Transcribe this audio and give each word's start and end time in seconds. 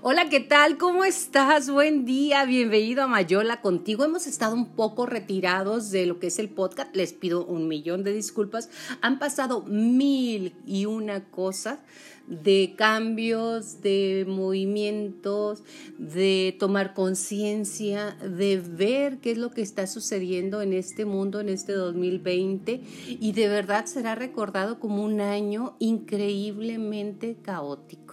Hola, 0.00 0.28
¿qué 0.28 0.38
tal? 0.38 0.78
¿Cómo 0.78 1.04
estás? 1.04 1.70
Buen 1.70 2.04
día, 2.04 2.44
bienvenido 2.44 3.02
a 3.02 3.08
Mayola 3.08 3.60
contigo. 3.60 4.04
Hemos 4.04 4.28
estado 4.28 4.54
un 4.54 4.76
poco 4.76 5.06
retirados 5.06 5.90
de 5.90 6.06
lo 6.06 6.20
que 6.20 6.28
es 6.28 6.38
el 6.38 6.48
podcast, 6.48 6.94
les 6.94 7.12
pido 7.12 7.44
un 7.44 7.66
millón 7.66 8.04
de 8.04 8.12
disculpas. 8.12 8.70
Han 9.00 9.18
pasado 9.18 9.64
mil 9.64 10.54
y 10.64 10.86
una 10.86 11.24
cosas 11.24 11.80
de 12.28 12.74
cambios, 12.76 13.82
de 13.82 14.24
movimientos, 14.28 15.64
de 15.98 16.54
tomar 16.60 16.94
conciencia, 16.94 18.12
de 18.22 18.58
ver 18.58 19.18
qué 19.18 19.32
es 19.32 19.38
lo 19.38 19.50
que 19.50 19.62
está 19.62 19.88
sucediendo 19.88 20.62
en 20.62 20.74
este 20.74 21.06
mundo, 21.06 21.40
en 21.40 21.48
este 21.48 21.72
2020, 21.72 22.82
y 23.18 23.32
de 23.32 23.48
verdad 23.48 23.86
será 23.86 24.14
recordado 24.14 24.78
como 24.78 25.02
un 25.02 25.20
año 25.20 25.74
increíblemente 25.80 27.36
caótico. 27.42 28.07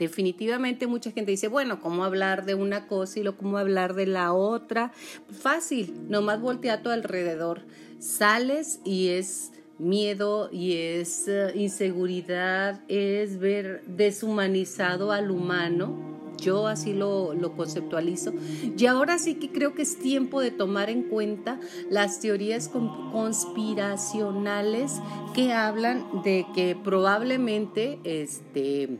Definitivamente 0.00 0.86
mucha 0.86 1.10
gente 1.10 1.32
dice, 1.32 1.48
bueno, 1.48 1.82
¿cómo 1.82 2.04
hablar 2.04 2.46
de 2.46 2.54
una 2.54 2.86
cosa 2.86 3.20
y 3.20 3.22
luego 3.22 3.36
cómo 3.36 3.58
hablar 3.58 3.92
de 3.92 4.06
la 4.06 4.32
otra? 4.32 4.92
Fácil, 5.28 5.92
nomás 6.08 6.40
voltea 6.40 6.72
a 6.72 6.82
tu 6.82 6.88
alrededor. 6.88 7.66
Sales 7.98 8.80
y 8.82 9.08
es 9.08 9.52
miedo 9.78 10.48
y 10.50 10.72
es 10.72 11.28
eh, 11.28 11.52
inseguridad, 11.54 12.80
es 12.88 13.38
ver 13.38 13.82
deshumanizado 13.86 15.12
al 15.12 15.30
humano. 15.30 16.32
Yo 16.38 16.66
así 16.66 16.94
lo, 16.94 17.34
lo, 17.34 17.54
conceptualizo. 17.54 18.32
Y 18.74 18.86
ahora 18.86 19.18
sí 19.18 19.34
que 19.34 19.52
creo 19.52 19.74
que 19.74 19.82
es 19.82 19.98
tiempo 19.98 20.40
de 20.40 20.50
tomar 20.50 20.88
en 20.88 21.02
cuenta 21.02 21.60
las 21.90 22.20
teorías 22.20 22.70
conspiracionales 22.70 24.94
que 25.34 25.52
hablan 25.52 26.22
de 26.22 26.46
que 26.54 26.74
probablemente 26.82 27.98
este, 28.04 28.98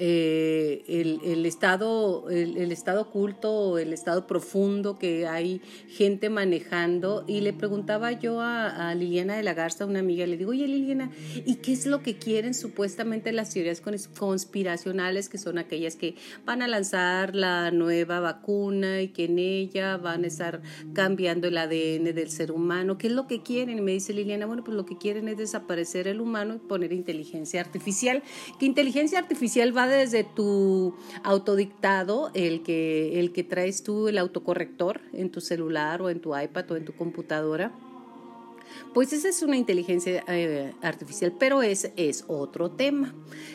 eh, 0.00 0.84
el, 0.86 1.44
estado, 1.44 2.30
el, 2.30 2.70
estado 2.70 3.02
oculto, 3.02 3.78
el 3.78 3.92
estado 3.92 4.28
profundo 4.28 4.96
que 4.96 5.26
hay 5.26 5.60
gente 5.88 6.30
manejando. 6.30 7.24
Y 7.26 7.40
le 7.40 7.52
preguntaba 7.52 8.12
yo 8.12 8.40
a, 8.40 8.94
Liliana 8.94 9.36
de 9.36 9.42
la 9.42 9.54
Garza, 9.54 9.86
una 9.86 9.98
amiga, 9.98 10.24
le 10.24 10.36
digo, 10.36 10.52
oye 10.52 10.68
Liliana, 10.68 11.10
¿y 11.44 11.56
qué 11.56 11.72
es 11.72 11.84
lo 11.84 12.02
que 12.04 12.16
quieren 12.16 12.54
supuestamente 12.54 13.32
las 13.32 13.52
teorías 13.52 13.82
conspiracionales, 14.16 15.28
que 15.28 15.38
son 15.38 15.58
aquellas 15.58 15.96
que 15.96 16.14
van 16.46 16.62
a 16.62 16.68
lanzar 16.68 17.34
la 17.34 17.72
nueva 17.72 18.20
vacuna 18.20 19.02
y 19.02 19.08
que 19.08 19.24
en 19.24 19.40
ella 19.40 19.96
van 19.96 20.22
a 20.22 20.28
estar 20.28 20.62
cambiando 20.92 21.48
el 21.48 21.58
ADN 21.58 22.14
del 22.14 22.30
ser 22.30 22.52
humano? 22.52 22.98
¿Qué 22.98 23.08
es 23.08 23.12
lo 23.12 23.26
que 23.26 23.42
quieren? 23.42 23.78
Y 23.78 23.80
me 23.80 23.92
dice 23.92 24.12
Liliana, 24.12 24.46
bueno, 24.46 24.62
pues 24.62 24.76
lo 24.76 24.86
que 24.86 24.96
quieren 24.96 25.26
es 25.26 25.38
desaparecer 25.38 26.06
el 26.06 26.20
humano 26.20 26.54
y 26.54 26.58
poner 26.58 26.92
inteligencia 26.92 27.60
artificial. 27.60 28.22
¿Qué 28.60 28.66
inteligencia 28.66 29.18
artificial 29.18 29.76
va 29.76 29.87
desde 29.88 30.24
tu 30.24 30.94
autodictado, 31.22 32.30
el 32.34 32.62
que, 32.62 33.18
el 33.18 33.32
que 33.32 33.44
traes 33.44 33.82
tú, 33.82 34.08
el 34.08 34.18
autocorrector 34.18 35.00
en 35.12 35.30
tu 35.30 35.40
celular 35.40 36.02
o 36.02 36.10
en 36.10 36.20
tu 36.20 36.38
iPad 36.38 36.70
o 36.70 36.76
en 36.76 36.84
tu 36.84 36.92
computadora. 36.94 37.72
Pues 38.94 39.12
esa 39.12 39.28
es 39.28 39.42
una 39.42 39.56
inteligencia 39.56 40.24
eh, 40.28 40.72
artificial, 40.82 41.34
pero 41.38 41.62
ese 41.62 41.92
es 41.96 42.24
otro 42.28 42.70
tema. 42.70 43.14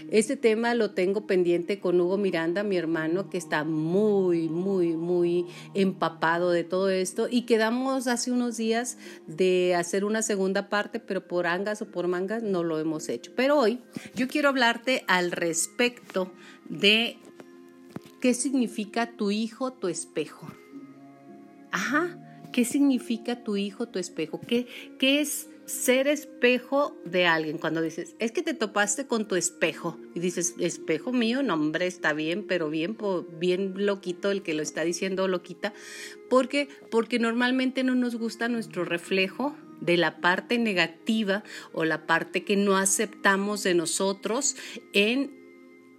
Ese 0.10 0.38
tema 0.38 0.74
lo 0.76 0.92
tengo 0.92 1.26
pendiente 1.28 1.80
con 1.80 2.00
Hugo 2.00 2.18
Miranda, 2.18 2.64
mi 2.64 2.78
hermano, 2.78 3.30
que 3.30 3.38
está 3.38 3.64
muy, 3.64 4.50
muy, 4.50 4.96
muy 4.96 5.46
empapado 5.74 6.52
de 6.52 6.64
todo 6.64 6.90
esto 6.90 7.28
y 7.30 7.44
quedamos 7.44 8.08
hace 8.08 8.32
unos 8.32 8.58
días 8.58 8.98
de 9.28 9.76
hacer 9.76 10.06
una 10.06 10.22
segunda 10.22 10.70
parte, 10.70 11.00
pero 11.00 11.28
por 11.28 11.48
angas 11.48 11.82
o 11.82 11.92
por 11.92 12.08
mangas 12.08 12.44
no 12.44 12.64
lo 12.64 12.80
hemos 12.80 13.10
hecho. 13.10 13.32
Pero 13.36 13.58
hoy 13.60 13.80
yo 14.16 14.28
quiero 14.28 14.50
hablarte 14.50 15.04
al 15.08 15.32
respecto 15.32 16.32
de 16.70 17.18
qué 18.22 18.34
significa 18.34 19.12
tu 19.12 19.32
hijo, 19.32 19.74
tu 19.74 19.88
espejo. 19.88 20.48
Ajá, 21.72 22.23
¿Qué 22.54 22.66
significa 22.66 23.44
tu 23.44 23.58
hijo, 23.58 23.88
tu 23.88 23.98
espejo? 23.98 24.40
¿Qué, 24.40 24.68
qué 25.00 25.22
es 25.22 25.50
ser 25.66 26.08
espejo 26.08 26.96
de 27.04 27.26
alguien? 27.26 27.58
Cuando 27.58 27.82
dices, 27.82 28.16
es 28.20 28.32
que 28.32 28.44
te 28.44 28.54
topaste 28.54 29.08
con 29.08 29.28
tu 29.28 29.36
espejo 29.36 29.98
y 30.14 30.20
dices, 30.20 30.54
espejo 30.60 31.12
mío, 31.12 31.42
no 31.42 31.56
hombre, 31.56 31.88
está 31.88 32.14
bien, 32.14 32.46
pero 32.48 32.70
bien, 32.70 32.96
bien 33.40 33.74
loquito 33.76 34.30
el 34.30 34.44
que 34.44 34.54
lo 34.54 34.62
está 34.62 34.84
diciendo 34.84 35.28
loquita. 35.28 35.74
porque 36.30 36.70
Porque 36.92 37.18
normalmente 37.18 37.84
no 37.84 37.96
nos 37.96 38.16
gusta 38.16 38.48
nuestro 38.50 38.86
reflejo 38.86 39.56
de 39.82 39.98
la 39.98 40.22
parte 40.22 40.60
negativa 40.60 41.44
o 41.74 41.86
la 41.86 42.06
parte 42.06 42.44
que 42.44 42.56
no 42.56 42.78
aceptamos 42.78 43.64
de 43.64 43.74
nosotros 43.74 44.56
en 44.94 45.32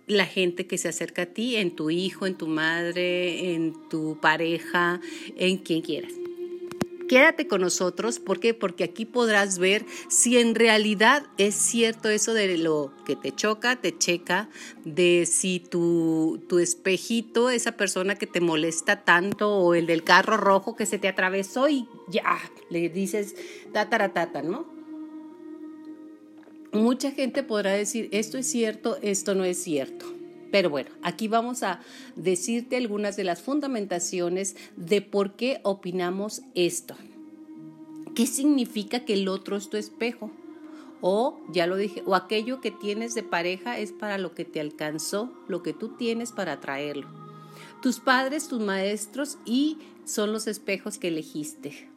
la 0.07 0.27
gente 0.27 0.69
que 0.69 0.78
se 0.78 0.89
acerca 0.89 1.23
a 1.23 1.27
ti, 1.27 1.57
en 1.57 1.75
tu 1.75 1.91
hijo, 1.91 2.27
en 2.27 2.37
tu 2.37 2.47
madre, 2.47 3.55
en 3.55 3.75
tu 3.89 4.21
pareja, 4.21 5.01
en 5.37 5.59
quien 5.59 5.81
quieras. 5.81 6.12
Quédate 7.09 7.47
con 7.47 7.60
nosotros, 7.60 8.19
¿por 8.19 8.41
qué? 8.41 8.54
Porque 8.54 8.84
aquí 8.84 9.04
podrás 9.04 9.59
ver 9.59 9.84
si 10.09 10.38
en 10.38 10.54
realidad 10.54 11.25
es 11.37 11.54
cierto 11.54 12.09
eso 12.09 12.32
de 12.32 12.56
lo 12.56 12.92
que 13.04 13.15
te 13.15 13.31
choca, 13.31 13.76
te 13.76 13.97
checa, 13.97 14.48
de 14.84 15.26
si 15.26 15.60
tu, 15.60 16.42
tu 16.48 16.59
espejito, 16.59 17.50
esa 17.50 17.72
persona 17.72 18.15
que 18.15 18.26
te 18.26 18.41
molesta 18.41 19.04
tanto, 19.04 19.54
o 19.54 19.75
el 19.75 19.87
del 19.87 20.03
carro 20.03 20.37
rojo 20.37 20.76
que 20.76 20.87
se 20.87 20.98
te 20.98 21.09
atravesó 21.09 21.69
y 21.69 21.87
ya, 22.09 22.38
le 22.70 22.88
dices 22.88 23.34
tataratata, 23.72 24.42
¿no? 24.42 24.66
Mucha 26.72 27.12
gente 27.12 27.42
podrá 27.42 27.72
decir, 27.72 28.09
esto 28.12 28.38
es 28.38 28.47
cierto, 28.47 28.98
esto 29.03 29.34
no 29.34 29.44
es 29.44 29.62
cierto. 29.62 30.14
Pero 30.54 30.70
bueno, 30.70 30.91
aquí 31.03 31.26
vamos 31.26 31.65
a 31.65 31.81
decirte 32.15 32.76
algunas 32.76 33.16
de 33.16 33.25
las 33.25 33.42
fundamentaciones 33.42 34.54
de 34.76 35.03
por 35.03 35.32
qué 35.32 35.59
opinamos 35.65 36.42
esto. 36.54 36.94
¿Qué 38.15 38.28
significa 38.28 39.00
que 39.00 39.15
el 39.15 39.26
otro 39.26 39.56
es 39.56 39.69
tu 39.69 39.76
espejo? 39.76 40.31
O, 41.00 41.41
ya 41.50 41.66
lo 41.66 41.76
dije, 41.76 42.04
o 42.06 42.15
aquello 42.15 42.60
que 42.60 42.70
tienes 42.70 43.16
de 43.16 43.25
pareja 43.25 43.81
es 43.81 43.91
para 43.91 44.16
lo 44.16 44.32
que 44.32 44.44
te 44.44 44.60
alcanzó, 44.60 45.32
lo 45.48 45.65
que 45.65 45.72
tú 45.72 45.88
tienes 45.97 46.31
para 46.31 46.53
atraerlo. 46.53 47.09
Tus 47.82 47.98
padres, 47.98 48.47
tus 48.47 48.60
maestros 48.60 49.38
y 49.44 49.78
son 50.04 50.32
los 50.32 50.47
espejos 50.47 50.98
que 50.98 51.09
elegiste. 51.09 51.88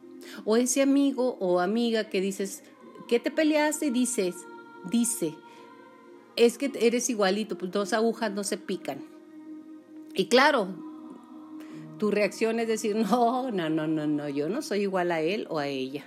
O 0.44 0.56
ese 0.56 0.82
amigo 0.82 1.36
o 1.38 1.60
amiga 1.60 2.10
que 2.10 2.20
dices, 2.20 2.64
¿qué 3.06 3.20
te 3.20 3.30
peleaste? 3.30 3.92
Dices, 3.92 4.34
dice, 4.90 5.36
es 6.38 6.56
que 6.56 6.72
eres 6.80 7.10
igualito, 7.10 7.58
pues 7.58 7.72
dos 7.72 7.92
agujas 7.92 8.32
no 8.32 8.44
se 8.44 8.56
pican. 8.56 9.04
Y 10.14 10.28
claro, 10.28 10.68
tu 11.98 12.10
reacción 12.10 12.60
es 12.60 12.68
decir, 12.68 12.96
no, 13.10 13.50
no, 13.50 13.68
no, 13.68 13.86
no, 13.86 14.06
no, 14.06 14.28
yo 14.28 14.48
no 14.48 14.62
soy 14.62 14.82
igual 14.82 15.12
a 15.12 15.20
él 15.20 15.46
o 15.50 15.58
a 15.58 15.66
ella. 15.66 16.04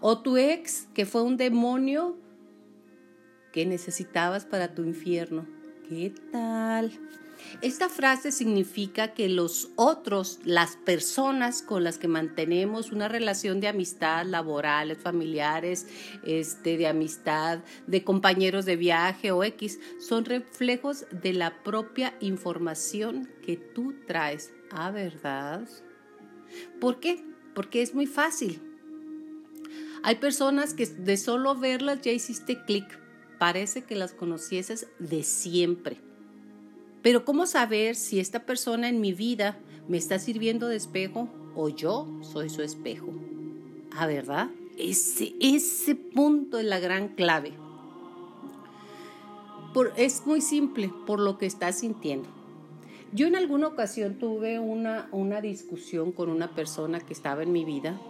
O 0.00 0.18
tu 0.18 0.38
ex, 0.38 0.88
que 0.94 1.04
fue 1.04 1.22
un 1.22 1.36
demonio 1.36 2.16
que 3.52 3.66
necesitabas 3.66 4.46
para 4.46 4.74
tu 4.74 4.82
infierno. 4.82 5.46
¿Qué 5.88 6.12
tal? 6.32 6.92
Esta 7.62 7.88
frase 7.88 8.32
significa 8.32 9.14
que 9.14 9.28
los 9.28 9.70
otros, 9.76 10.40
las 10.44 10.76
personas 10.76 11.62
con 11.62 11.84
las 11.84 11.98
que 11.98 12.08
mantenemos 12.08 12.92
una 12.92 13.08
relación 13.08 13.60
de 13.60 13.68
amistad, 13.68 14.24
laborales, 14.26 14.98
familiares, 14.98 15.86
este, 16.24 16.76
de 16.76 16.86
amistad, 16.86 17.60
de 17.86 18.04
compañeros 18.04 18.64
de 18.64 18.76
viaje 18.76 19.30
o 19.32 19.42
X, 19.44 19.78
son 19.98 20.24
reflejos 20.24 21.06
de 21.10 21.32
la 21.32 21.62
propia 21.62 22.14
información 22.20 23.28
que 23.44 23.56
tú 23.56 23.94
traes. 24.06 24.52
Ah, 24.70 24.90
¿verdad? 24.90 25.68
¿Por 26.80 27.00
qué? 27.00 27.24
Porque 27.54 27.82
es 27.82 27.94
muy 27.94 28.06
fácil. 28.06 28.60
Hay 30.02 30.16
personas 30.16 30.74
que 30.74 30.86
de 30.86 31.16
solo 31.16 31.56
verlas 31.56 32.00
ya 32.02 32.12
hiciste 32.12 32.62
clic. 32.64 32.86
Parece 33.38 33.82
que 33.82 33.96
las 33.96 34.12
conocieses 34.12 34.88
de 34.98 35.22
siempre. 35.22 36.05
Pero 37.06 37.24
¿cómo 37.24 37.46
saber 37.46 37.94
si 37.94 38.18
esta 38.18 38.46
persona 38.46 38.88
en 38.88 39.00
mi 39.00 39.12
vida 39.12 39.60
me 39.86 39.96
está 39.96 40.18
sirviendo 40.18 40.66
de 40.66 40.74
espejo 40.74 41.28
o 41.54 41.68
yo 41.68 42.08
soy 42.20 42.50
su 42.50 42.62
espejo? 42.62 43.06
Ah, 43.92 44.08
¿verdad? 44.08 44.50
Ese, 44.76 45.36
ese 45.40 45.94
punto 45.94 46.58
es 46.58 46.64
la 46.64 46.80
gran 46.80 47.14
clave. 47.14 47.52
Por, 49.72 49.92
es 49.96 50.26
muy 50.26 50.40
simple 50.40 50.92
por 51.06 51.20
lo 51.20 51.38
que 51.38 51.46
estás 51.46 51.78
sintiendo. 51.78 52.28
Yo 53.12 53.28
en 53.28 53.36
alguna 53.36 53.68
ocasión 53.68 54.18
tuve 54.18 54.58
una, 54.58 55.08
una 55.12 55.40
discusión 55.40 56.10
con 56.10 56.28
una 56.28 56.56
persona 56.56 56.98
que 56.98 57.12
estaba 57.12 57.44
en 57.44 57.52
mi 57.52 57.64
vida 57.64 58.00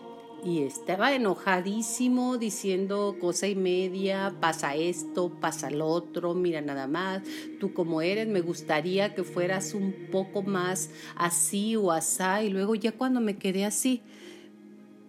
y 0.44 0.62
estaba 0.62 1.14
enojadísimo 1.14 2.38
diciendo 2.38 3.16
cosa 3.20 3.48
y 3.48 3.54
media, 3.54 4.34
pasa 4.40 4.74
esto, 4.74 5.30
pasa 5.40 5.70
lo 5.70 5.86
otro, 5.86 6.34
mira 6.34 6.60
nada 6.60 6.86
más, 6.86 7.22
tú 7.58 7.72
como 7.74 8.02
eres, 8.02 8.28
me 8.28 8.40
gustaría 8.40 9.14
que 9.14 9.24
fueras 9.24 9.74
un 9.74 9.92
poco 10.12 10.42
más 10.42 10.90
así 11.16 11.76
o 11.76 11.90
asá 11.90 12.42
y 12.42 12.50
luego 12.50 12.74
ya 12.74 12.92
cuando 12.92 13.20
me 13.20 13.36
quedé 13.36 13.64
así, 13.64 14.02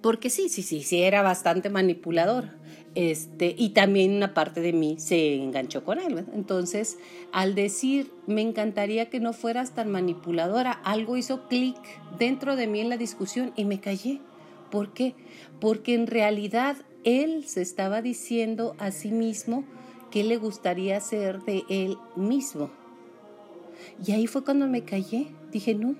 porque 0.01 0.29
sí, 0.29 0.49
sí, 0.49 0.63
sí, 0.63 0.83
sí, 0.83 1.01
era 1.01 1.21
bastante 1.21 1.69
manipulador. 1.69 2.57
Este, 2.95 3.53
y 3.55 3.69
también 3.69 4.15
una 4.15 4.33
parte 4.33 4.59
de 4.59 4.73
mí 4.73 4.95
se 4.97 5.35
enganchó 5.35 5.83
con 5.83 5.99
él. 5.99 6.25
Entonces, 6.33 6.97
al 7.31 7.53
decir, 7.53 8.11
me 8.25 8.41
encantaría 8.41 9.11
que 9.11 9.19
no 9.19 9.33
fueras 9.33 9.75
tan 9.75 9.91
manipuladora, 9.91 10.71
algo 10.71 11.15
hizo 11.15 11.47
clic 11.47 11.77
dentro 12.17 12.55
de 12.55 12.65
mí 12.65 12.79
en 12.79 12.89
la 12.89 12.97
discusión 12.97 13.53
y 13.55 13.65
me 13.65 13.79
callé. 13.79 14.21
¿Por 14.69 14.93
qué? 14.93 15.15
Porque 15.59 15.93
en 15.93 16.07
realidad 16.07 16.77
él 17.03 17.45
se 17.45 17.61
estaba 17.61 18.01
diciendo 18.01 18.75
a 18.79 18.91
sí 18.91 19.11
mismo 19.11 19.63
qué 20.11 20.23
le 20.23 20.37
gustaría 20.37 20.99
ser 20.99 21.41
de 21.43 21.63
él 21.69 21.97
mismo. 22.15 22.69
Y 24.05 24.11
ahí 24.11 24.27
fue 24.27 24.43
cuando 24.43 24.67
me 24.67 24.83
callé. 24.83 25.27
Dije, 25.51 25.75
no, 25.75 25.95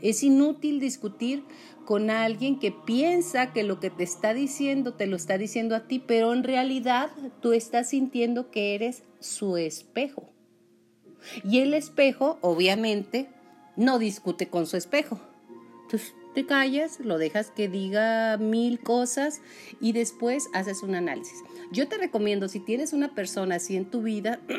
es 0.00 0.22
inútil 0.22 0.80
discutir 0.80 1.44
con 1.84 2.10
alguien 2.10 2.58
que 2.58 2.72
piensa 2.72 3.52
que 3.52 3.62
lo 3.62 3.80
que 3.80 3.90
te 3.90 4.04
está 4.04 4.34
diciendo 4.34 4.94
te 4.94 5.06
lo 5.06 5.16
está 5.16 5.38
diciendo 5.38 5.74
a 5.74 5.86
ti, 5.86 5.98
pero 5.98 6.32
en 6.32 6.44
realidad 6.44 7.10
tú 7.40 7.52
estás 7.52 7.90
sintiendo 7.90 8.50
que 8.50 8.74
eres 8.74 9.02
su 9.20 9.56
espejo. 9.56 10.28
Y 11.44 11.60
el 11.60 11.74
espejo, 11.74 12.38
obviamente, 12.40 13.28
no 13.76 13.98
discute 13.98 14.48
con 14.48 14.66
su 14.66 14.76
espejo. 14.76 15.20
Entonces 15.84 16.14
te 16.34 16.46
callas, 16.46 17.00
lo 17.00 17.18
dejas 17.18 17.50
que 17.50 17.68
diga 17.68 18.36
mil 18.38 18.80
cosas 18.80 19.40
y 19.80 19.92
después 19.92 20.48
haces 20.52 20.82
un 20.82 20.94
análisis. 20.94 21.38
Yo 21.70 21.88
te 21.88 21.98
recomiendo, 21.98 22.48
si 22.48 22.60
tienes 22.60 22.92
una 22.92 23.14
persona 23.14 23.56
así 23.56 23.76
en 23.76 23.86
tu 23.86 24.02
vida, 24.02 24.40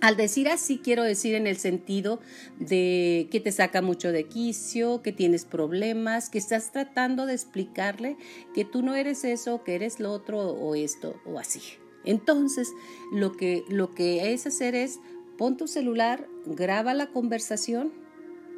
Al 0.00 0.16
decir 0.16 0.48
así, 0.48 0.78
quiero 0.78 1.02
decir 1.02 1.34
en 1.34 1.48
el 1.48 1.56
sentido 1.56 2.20
de 2.60 3.26
que 3.32 3.40
te 3.40 3.50
saca 3.50 3.82
mucho 3.82 4.12
de 4.12 4.24
quicio, 4.24 5.02
que 5.02 5.10
tienes 5.10 5.44
problemas, 5.44 6.30
que 6.30 6.38
estás 6.38 6.70
tratando 6.70 7.26
de 7.26 7.34
explicarle 7.34 8.16
que 8.54 8.64
tú 8.64 8.82
no 8.82 8.94
eres 8.94 9.24
eso, 9.24 9.64
que 9.64 9.74
eres 9.74 9.98
lo 9.98 10.12
otro 10.12 10.38
o 10.38 10.76
esto 10.76 11.20
o 11.26 11.40
así. 11.40 11.60
Entonces, 12.04 12.72
lo 13.12 13.32
que, 13.32 13.64
lo 13.68 13.92
que 13.92 14.32
es 14.32 14.46
hacer 14.46 14.76
es 14.76 15.00
pon 15.36 15.56
tu 15.56 15.66
celular, 15.66 16.28
graba 16.46 16.94
la 16.94 17.08
conversación, 17.08 17.92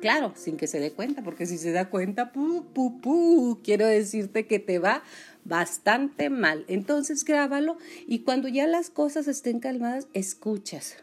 claro, 0.01 0.33
sin 0.37 0.57
que 0.57 0.67
se 0.67 0.81
dé 0.81 0.93
cuenta, 0.93 1.23
porque 1.23 1.47
si 1.47 1.59
se 1.59 1.73
da 1.73 1.91
cuenta, 1.91 2.33
pu, 2.33 2.65
pu, 2.73 3.01
pu, 3.01 3.61
quiero 3.63 3.87
decirte 3.87 4.47
que 4.47 4.59
te 4.59 4.79
va 4.79 5.03
bastante 5.45 6.31
mal. 6.31 6.65
Entonces, 6.69 7.25
grábalo 7.25 7.77
y 8.07 8.21
cuando 8.21 8.49
ya 8.49 8.67
las 8.67 8.91
cosas 8.91 9.29
estén 9.29 9.61
calmadas, 9.61 10.09
escuchas 10.13 10.97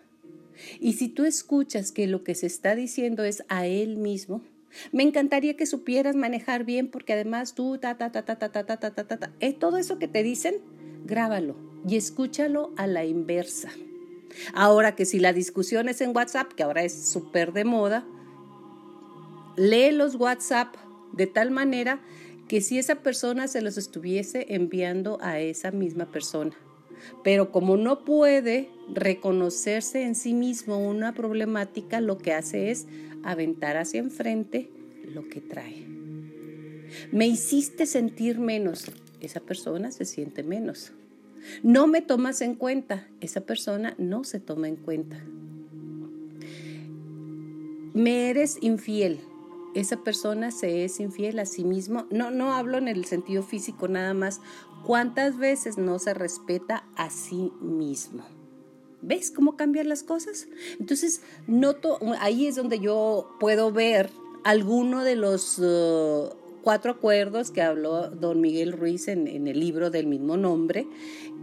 y 0.80 0.94
si 0.94 1.08
tú 1.10 1.26
escuchas 1.26 1.92
que 1.92 2.08
lo 2.08 2.24
que 2.24 2.36
se 2.36 2.48
está 2.48 2.76
diciendo 2.76 3.24
es 3.24 3.44
a 3.48 3.66
él 3.66 3.98
mismo, 3.98 4.42
me 4.92 5.04
encantaría 5.04 5.56
que 5.56 5.66
supieras 5.66 6.16
manejar 6.16 6.64
bien 6.64 6.90
porque 6.90 7.14
además 7.14 7.56
tú, 7.56 7.78
ta, 7.78 7.98
ta, 7.98 8.12
ta, 8.12 8.24
ta, 8.24 8.38
ta, 8.38 8.50
ta, 8.52 8.64
ta, 8.64 8.78
ta, 8.78 8.92
ta, 8.92 9.18
ta, 9.18 9.32
eh, 9.40 9.54
todo 9.54 9.78
eso 9.78 9.98
que 9.98 10.08
te 10.08 10.24
dicen, 10.24 10.56
grábalo 11.06 11.56
y 11.88 11.96
escúchalo 11.96 12.74
a 12.78 12.88
la 12.88 13.06
inversa. 13.06 13.70
Ahora 14.54 14.96
que 14.96 15.06
si 15.06 15.20
la 15.20 15.34
discusión 15.34 15.90
es 15.90 16.02
en 16.02 16.16
WhatsApp, 16.16 16.52
que 16.54 16.64
ahora 16.64 16.84
es 16.84 17.10
súper 17.10 17.54
de 17.54 17.64
moda, 17.64 18.06
lee 19.58 19.92
los 19.92 20.16
WhatsApp 20.16 20.76
de 21.12 21.28
tal 21.28 21.52
manera 21.52 22.00
que 22.48 22.62
si 22.62 22.80
esa 22.80 22.96
persona 22.96 23.48
se 23.50 23.62
los 23.62 23.78
estuviese 23.78 24.46
enviando 24.50 25.18
a 25.22 25.40
esa 25.42 25.72
misma 25.72 26.06
persona. 26.06 26.56
Pero 27.24 27.52
como 27.52 27.76
no 27.76 28.06
puede 28.06 28.70
reconocerse 28.94 30.04
en 30.04 30.16
sí 30.16 30.34
mismo 30.34 30.78
una 30.78 31.14
problemática, 31.14 32.00
lo 32.00 32.18
que 32.18 32.34
hace 32.34 32.72
es 32.72 32.88
aventar 33.24 33.78
hacia 33.78 34.00
enfrente 34.00 34.70
lo 35.04 35.28
que 35.28 35.42
trae. 35.42 35.86
Me 37.12 37.28
hiciste 37.28 37.86
sentir 37.86 38.40
menos, 38.40 38.86
esa 39.20 39.42
persona 39.42 39.92
se 39.92 40.06
siente 40.06 40.44
menos. 40.44 40.94
No 41.64 41.88
me 41.88 42.02
tomas 42.02 42.42
en 42.42 42.56
cuenta, 42.56 43.08
esa 43.22 43.42
persona 43.42 43.96
no 43.98 44.24
se 44.24 44.40
toma 44.40 44.68
en 44.68 44.76
cuenta. 44.76 45.22
Me 47.94 48.30
eres 48.30 48.58
infiel, 48.62 49.20
esa 49.80 49.98
persona 49.98 50.52
se 50.52 50.84
es 50.86 51.00
infiel 51.00 51.40
a 51.40 51.46
sí 51.46 51.64
mismo. 51.64 52.06
No, 52.10 52.32
no 52.32 52.54
hablo 52.54 52.78
en 52.78 52.88
el 52.88 53.06
sentido 53.06 53.44
físico 53.44 53.88
nada 53.88 54.14
más. 54.14 54.42
¿Cuántas 54.86 55.38
veces 55.38 55.78
no 55.78 56.00
se 56.00 56.14
respeta 56.14 56.88
a 56.96 57.10
sí 57.10 57.52
mismo? 57.62 58.24
¿Ves 59.02 59.32
cómo 59.32 59.56
cambian 59.56 59.90
las 59.90 60.04
cosas? 60.04 60.48
Entonces, 60.80 61.22
noto, 61.46 62.00
ahí 62.20 62.48
es 62.48 62.56
donde 62.56 62.80
yo 62.80 63.30
puedo 63.40 63.72
ver 63.72 64.10
alguno 64.44 65.04
de 65.04 65.16
los 65.16 65.60
uh, 65.60 66.30
cuatro 66.64 66.94
acuerdos 66.94 67.52
que 67.52 67.62
habló 67.62 68.10
don 68.10 68.42
Miguel 68.42 68.72
Ruiz 68.72 69.08
en, 69.08 69.28
en 69.28 69.48
el 69.48 69.60
libro 69.60 69.92
del 69.92 70.08
mismo 70.08 70.38
nombre, 70.38 70.88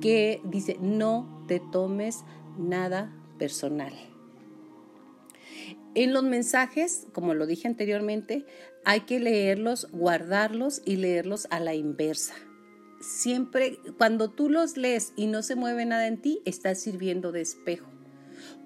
que 0.00 0.40
dice, 0.44 0.76
no 0.80 1.44
te 1.46 1.60
tomes 1.60 2.24
nada 2.58 3.14
personal. 3.38 4.13
En 5.94 6.12
los 6.12 6.24
mensajes, 6.24 7.06
como 7.12 7.34
lo 7.34 7.46
dije 7.46 7.68
anteriormente, 7.68 8.44
hay 8.84 9.00
que 9.00 9.20
leerlos, 9.20 9.88
guardarlos 9.92 10.82
y 10.84 10.96
leerlos 10.96 11.46
a 11.50 11.60
la 11.60 11.74
inversa. 11.74 12.34
Siempre, 13.00 13.78
cuando 13.96 14.30
tú 14.30 14.48
los 14.48 14.76
lees 14.76 15.12
y 15.14 15.26
no 15.26 15.42
se 15.42 15.54
mueve 15.54 15.84
nada 15.84 16.06
en 16.08 16.20
ti, 16.20 16.40
estás 16.46 16.80
sirviendo 16.80 17.32
de 17.32 17.42
espejo. 17.42 17.90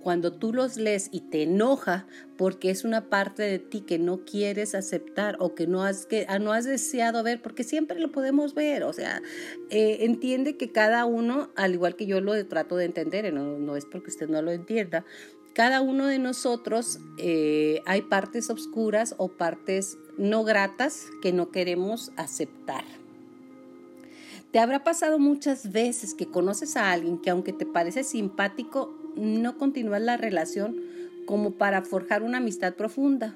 Cuando 0.01 0.33
tú 0.33 0.53
los 0.53 0.77
lees 0.77 1.09
y 1.13 1.21
te 1.21 1.43
enoja 1.43 2.07
porque 2.37 2.71
es 2.71 2.85
una 2.85 3.11
parte 3.11 3.43
de 3.43 3.59
ti 3.59 3.83
que 3.83 3.99
no 3.99 4.25
quieres 4.25 4.75
aceptar 4.75 5.37
o 5.41 5.55
que 5.55 5.67
no 5.67 5.83
has, 5.83 6.07
que, 6.07 6.27
no 6.41 6.53
has 6.53 6.65
deseado 6.65 7.23
ver, 7.23 7.43
porque 7.43 7.65
siempre 7.65 7.99
lo 7.99 8.11
podemos 8.11 8.55
ver, 8.55 8.85
o 8.85 8.93
sea, 8.93 9.23
eh, 9.71 9.99
entiende 10.01 10.57
que 10.57 10.71
cada 10.71 11.05
uno, 11.05 11.51
al 11.57 11.75
igual 11.75 11.97
que 11.97 12.07
yo 12.07 12.21
lo 12.21 12.47
trato 12.47 12.77
de 12.77 12.87
entender, 12.87 13.33
no, 13.35 13.59
no 13.59 13.77
es 13.77 13.85
porque 13.85 14.11
usted 14.11 14.29
no 14.29 14.41
lo 14.41 14.53
entienda, 14.53 15.05
cada 15.59 15.81
uno 15.81 16.07
de 16.07 16.21
nosotros 16.21 17.01
eh, 17.17 17.83
hay 17.85 18.03
partes 18.03 18.49
oscuras 18.49 19.17
o 19.19 19.27
partes 19.27 19.99
no 20.17 20.45
gratas 20.45 21.09
que 21.21 21.33
no 21.33 21.51
queremos 21.51 22.13
aceptar. 22.15 22.85
Te 24.53 24.61
habrá 24.61 24.85
pasado 24.85 25.19
muchas 25.19 25.73
veces 25.73 26.15
que 26.15 26.29
conoces 26.31 26.77
a 26.77 26.93
alguien 26.93 27.19
que 27.19 27.31
aunque 27.31 27.53
te 27.53 27.67
parece 27.67 28.05
simpático, 28.05 28.97
no 29.17 29.59
continúas 29.59 30.01
la 30.01 30.17
relación 30.17 30.77
como 31.27 31.55
para 31.55 31.83
forjar 31.83 32.23
una 32.23 32.39
amistad 32.39 32.75
profunda, 32.75 33.35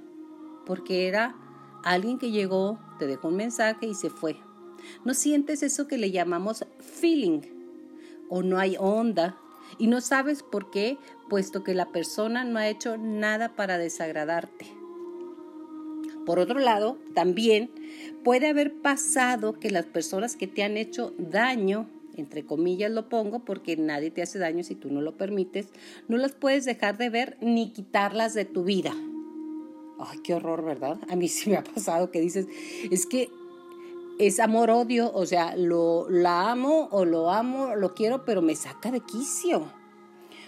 porque 0.65 1.09
era 1.09 1.35
alguien 1.83 2.21
que 2.21 2.31
llegó, 2.31 2.79
te 3.01 3.09
dejó 3.09 3.27
un 3.27 3.37
mensaje 3.37 3.87
y 3.87 3.95
se 3.95 4.11
fue. 4.11 4.37
No 5.05 5.13
sientes 5.15 5.65
eso 5.65 5.89
que 5.89 5.99
le 5.99 6.13
llamamos 6.13 6.67
feeling 6.79 7.41
o 8.29 8.45
no 8.45 8.61
hay 8.61 8.77
onda 8.79 9.37
y 9.83 9.89
no 9.89 10.01
sabes 10.01 10.45
por 10.45 10.71
qué, 10.71 10.97
puesto 11.29 11.65
que 11.65 11.75
la 11.75 11.91
persona 11.91 12.45
no 12.45 12.61
ha 12.61 12.69
hecho 12.69 12.97
nada 12.99 13.57
para 13.57 13.79
desagradarte. 13.79 14.67
Por 16.25 16.39
otro 16.39 16.61
lado, 16.61 16.99
también 17.15 17.69
puede 18.23 18.47
haber 18.47 18.75
pasado 18.81 19.59
que 19.59 19.73
las 19.73 19.87
personas 19.87 20.37
que 20.37 20.47
te 20.47 20.63
han 20.63 20.77
hecho 20.77 21.15
daño, 21.19 21.89
entre 22.15 22.47
comillas 22.47 22.93
lo 22.93 23.09
pongo 23.09 23.41
porque 23.41 23.77
nadie 23.77 24.13
te 24.13 24.23
hace 24.23 24.39
daño 24.39 24.63
si 24.63 24.77
tú 24.77 24.89
no 24.89 25.01
lo 25.01 25.17
permites, 25.17 25.67
no 26.07 26.17
las 26.17 26.31
puedes 26.31 26.65
dejar 26.65 26.97
de 26.97 27.11
ver 27.11 27.37
ni 27.41 27.73
quitarlas 27.73 28.35
de 28.35 28.45
tu 28.45 28.63
vida. 28.63 28.95
Ay, 29.99 30.21
qué 30.23 30.35
horror, 30.35 30.65
¿verdad? 30.65 31.01
A 31.09 31.17
mí 31.17 31.27
sí 31.27 31.51
me 31.51 31.57
ha 31.57 31.65
pasado 31.65 32.13
que 32.13 32.21
dices, 32.21 32.47
es 32.89 33.05
que 33.05 33.33
es 34.19 34.41
amor-odio, 34.41 35.11
o 35.13 35.27
sea, 35.27 35.57
lo, 35.57 36.09
la 36.09 36.51
amo 36.51 36.89
o 36.91 37.05
lo 37.05 37.31
amo, 37.31 37.75
lo 37.77 37.95
quiero, 37.95 38.25
pero 38.25 38.43
me 38.43 38.55
saca 38.55 38.91
de 38.91 39.01
quicio. 39.01 39.73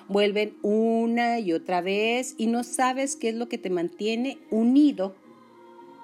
Vuelven 0.09 0.59
una 0.63 1.39
y 1.41 1.53
otra 1.53 1.81
vez 1.81 2.35
y 2.37 2.47
no 2.47 2.63
sabes 2.63 3.17
qué 3.17 3.31
es 3.31 3.35
lo 3.35 3.49
que 3.49 3.59
te 3.59 3.71
mantiene 3.71 4.39
unido 4.51 5.15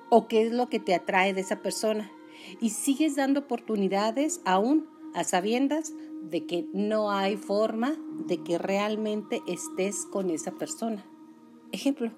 o 0.08 0.26
qué 0.26 0.46
es 0.46 0.52
lo 0.52 0.68
que 0.68 0.80
te 0.80 0.94
atrae 0.94 1.34
de 1.34 1.42
esa 1.42 1.60
persona. 1.60 2.10
Y 2.60 2.70
sigues 2.70 3.16
dando 3.16 3.40
oportunidades 3.40 4.40
aún 4.44 4.88
a 5.14 5.24
sabiendas 5.24 5.92
de 6.22 6.46
que 6.46 6.66
no 6.72 7.10
hay 7.10 7.36
forma 7.36 7.94
de 8.26 8.42
que 8.42 8.58
realmente 8.58 9.42
estés 9.46 10.06
con 10.06 10.30
esa 10.30 10.52
persona. 10.52 11.04
Ejemplo, 11.72 12.10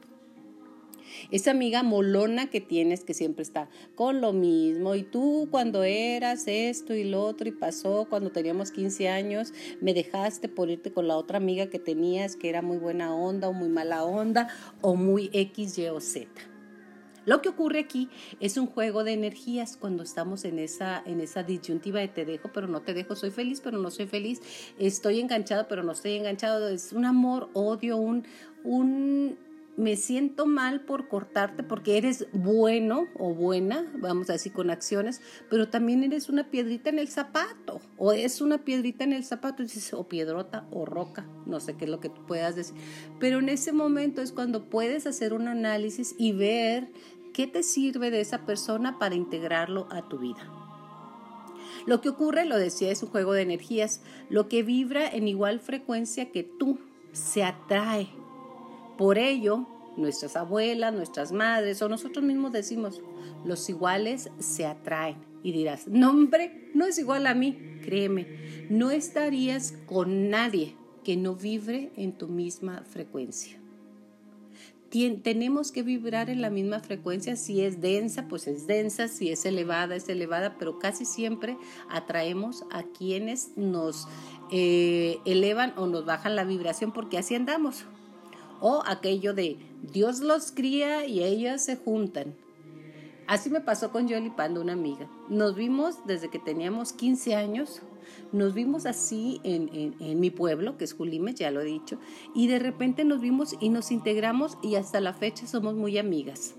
esa 1.30 1.50
amiga 1.50 1.82
molona 1.82 2.50
que 2.50 2.60
tienes 2.60 3.04
que 3.04 3.14
siempre 3.14 3.42
está 3.42 3.68
con 3.94 4.20
lo 4.20 4.32
mismo 4.32 4.94
y 4.94 5.02
tú 5.02 5.48
cuando 5.50 5.82
eras 5.82 6.46
esto 6.46 6.94
y 6.94 7.04
lo 7.04 7.22
otro 7.24 7.48
y 7.48 7.52
pasó 7.52 8.06
cuando 8.08 8.30
teníamos 8.30 8.70
15 8.70 9.08
años, 9.08 9.52
me 9.80 9.94
dejaste 9.94 10.48
por 10.48 10.70
irte 10.70 10.92
con 10.92 11.08
la 11.08 11.16
otra 11.16 11.38
amiga 11.38 11.66
que 11.66 11.78
tenías 11.78 12.36
que 12.36 12.48
era 12.48 12.62
muy 12.62 12.78
buena 12.78 13.14
onda 13.14 13.48
o 13.48 13.52
muy 13.52 13.68
mala 13.68 14.04
onda 14.04 14.48
o 14.80 14.94
muy 14.96 15.30
X, 15.32 15.78
Y 15.78 15.86
o 15.88 16.00
Z. 16.00 16.28
Lo 17.24 17.40
que 17.40 17.48
ocurre 17.48 17.78
aquí 17.78 18.08
es 18.40 18.56
un 18.56 18.66
juego 18.66 19.04
de 19.04 19.12
energías 19.12 19.76
cuando 19.76 20.02
estamos 20.02 20.44
en 20.44 20.58
esa, 20.58 21.02
en 21.06 21.20
esa 21.20 21.44
disyuntiva 21.44 22.00
de 22.00 22.08
te 22.08 22.24
dejo, 22.24 22.50
pero 22.52 22.66
no 22.66 22.82
te 22.82 22.94
dejo, 22.94 23.14
soy 23.14 23.30
feliz, 23.30 23.60
pero 23.60 23.78
no 23.78 23.92
soy 23.92 24.06
feliz, 24.06 24.40
estoy 24.78 25.20
enganchado, 25.20 25.68
pero 25.68 25.84
no 25.84 25.92
estoy 25.92 26.16
enganchado. 26.16 26.68
Es 26.68 26.92
un 26.92 27.04
amor, 27.04 27.48
odio, 27.52 27.96
un, 27.96 28.26
un 28.64 29.38
me 29.76 29.96
siento 29.96 30.46
mal 30.46 30.82
por 30.82 31.08
cortarte 31.08 31.62
porque 31.62 31.96
eres 31.96 32.26
bueno 32.32 33.06
o 33.18 33.34
buena, 33.34 33.90
vamos 33.96 34.28
a 34.28 34.34
decir 34.34 34.52
con 34.52 34.70
acciones, 34.70 35.20
pero 35.48 35.68
también 35.68 36.02
eres 36.02 36.28
una 36.28 36.50
piedrita 36.50 36.90
en 36.90 36.98
el 36.98 37.08
zapato 37.08 37.80
o 37.96 38.12
es 38.12 38.40
una 38.40 38.58
piedrita 38.58 39.04
en 39.04 39.12
el 39.12 39.24
zapato, 39.24 39.62
o 39.92 40.08
piedrota 40.08 40.66
o 40.70 40.84
roca, 40.84 41.26
no 41.46 41.60
sé 41.60 41.74
qué 41.76 41.86
es 41.86 41.90
lo 41.90 42.00
que 42.00 42.10
tú 42.10 42.24
puedas 42.26 42.54
decir, 42.54 42.76
pero 43.18 43.38
en 43.38 43.48
ese 43.48 43.72
momento 43.72 44.20
es 44.20 44.32
cuando 44.32 44.68
puedes 44.68 45.06
hacer 45.06 45.32
un 45.32 45.48
análisis 45.48 46.14
y 46.18 46.32
ver 46.32 46.88
qué 47.32 47.46
te 47.46 47.62
sirve 47.62 48.10
de 48.10 48.20
esa 48.20 48.44
persona 48.44 48.98
para 48.98 49.14
integrarlo 49.14 49.86
a 49.90 50.08
tu 50.08 50.18
vida. 50.18 50.50
Lo 51.86 52.00
que 52.00 52.10
ocurre, 52.10 52.44
lo 52.44 52.58
decía, 52.58 52.92
es 52.92 53.02
un 53.02 53.08
juego 53.08 53.32
de 53.32 53.42
energías, 53.42 54.02
lo 54.28 54.48
que 54.48 54.62
vibra 54.62 55.08
en 55.08 55.26
igual 55.26 55.58
frecuencia 55.58 56.30
que 56.30 56.44
tú 56.44 56.78
se 57.12 57.42
atrae 57.42 58.08
por 59.02 59.18
ello, 59.18 59.66
nuestras 59.96 60.36
abuelas, 60.36 60.94
nuestras 60.94 61.32
madres 61.32 61.82
o 61.82 61.88
nosotros 61.88 62.24
mismos 62.24 62.52
decimos, 62.52 63.02
los 63.44 63.68
iguales 63.68 64.30
se 64.38 64.64
atraen. 64.64 65.16
Y 65.42 65.50
dirás, 65.50 65.88
no 65.88 66.10
hombre, 66.10 66.70
no 66.72 66.86
es 66.86 67.00
igual 67.00 67.26
a 67.26 67.34
mí. 67.34 67.58
Créeme, 67.82 68.28
no 68.70 68.92
estarías 68.92 69.74
con 69.86 70.30
nadie 70.30 70.76
que 71.02 71.16
no 71.16 71.34
vibre 71.34 71.90
en 71.96 72.12
tu 72.12 72.28
misma 72.28 72.84
frecuencia. 72.88 73.58
tenemos 75.24 75.72
que 75.72 75.82
vibrar 75.82 76.30
en 76.30 76.40
la 76.40 76.50
misma 76.50 76.78
frecuencia. 76.78 77.34
Si 77.34 77.60
es 77.60 77.80
densa, 77.80 78.28
pues 78.28 78.46
es 78.46 78.68
densa. 78.68 79.08
Si 79.08 79.32
es 79.32 79.44
elevada, 79.44 79.96
es 79.96 80.08
elevada. 80.08 80.58
Pero 80.60 80.78
casi 80.78 81.06
siempre 81.06 81.56
atraemos 81.90 82.62
a 82.70 82.84
quienes 82.84 83.56
nos 83.56 84.06
eh, 84.52 85.18
elevan 85.24 85.74
o 85.76 85.88
nos 85.88 86.04
bajan 86.04 86.36
la 86.36 86.44
vibración 86.44 86.92
porque 86.92 87.18
así 87.18 87.34
andamos. 87.34 87.84
O 88.64 88.84
aquello 88.86 89.34
de 89.34 89.58
Dios 89.82 90.20
los 90.20 90.52
cría 90.52 91.04
y 91.04 91.24
ellas 91.24 91.64
se 91.64 91.76
juntan. 91.76 92.36
Así 93.26 93.50
me 93.50 93.60
pasó 93.60 93.90
con 93.90 94.06
Yoli 94.06 94.30
Pando, 94.30 94.60
una 94.60 94.74
amiga. 94.74 95.10
Nos 95.28 95.56
vimos 95.56 95.96
desde 96.06 96.30
que 96.30 96.38
teníamos 96.38 96.92
15 96.92 97.34
años. 97.34 97.82
Nos 98.30 98.54
vimos 98.54 98.86
así 98.86 99.40
en, 99.42 99.96
en, 99.98 100.20
mi 100.20 100.30
pueblo, 100.30 100.78
que 100.78 100.84
es 100.84 100.92
Julimes, 100.92 101.34
ya 101.34 101.50
lo 101.50 101.60
he 101.60 101.64
dicho. 101.64 101.98
Y 102.36 102.46
de 102.46 102.60
repente 102.60 103.04
nos 103.04 103.20
vimos 103.20 103.56
y 103.60 103.68
nos 103.68 103.90
integramos 103.90 104.56
y 104.62 104.76
hasta 104.76 105.00
la 105.00 105.12
fecha 105.12 105.48
somos 105.48 105.74
muy 105.74 105.98
amigas. 105.98 106.54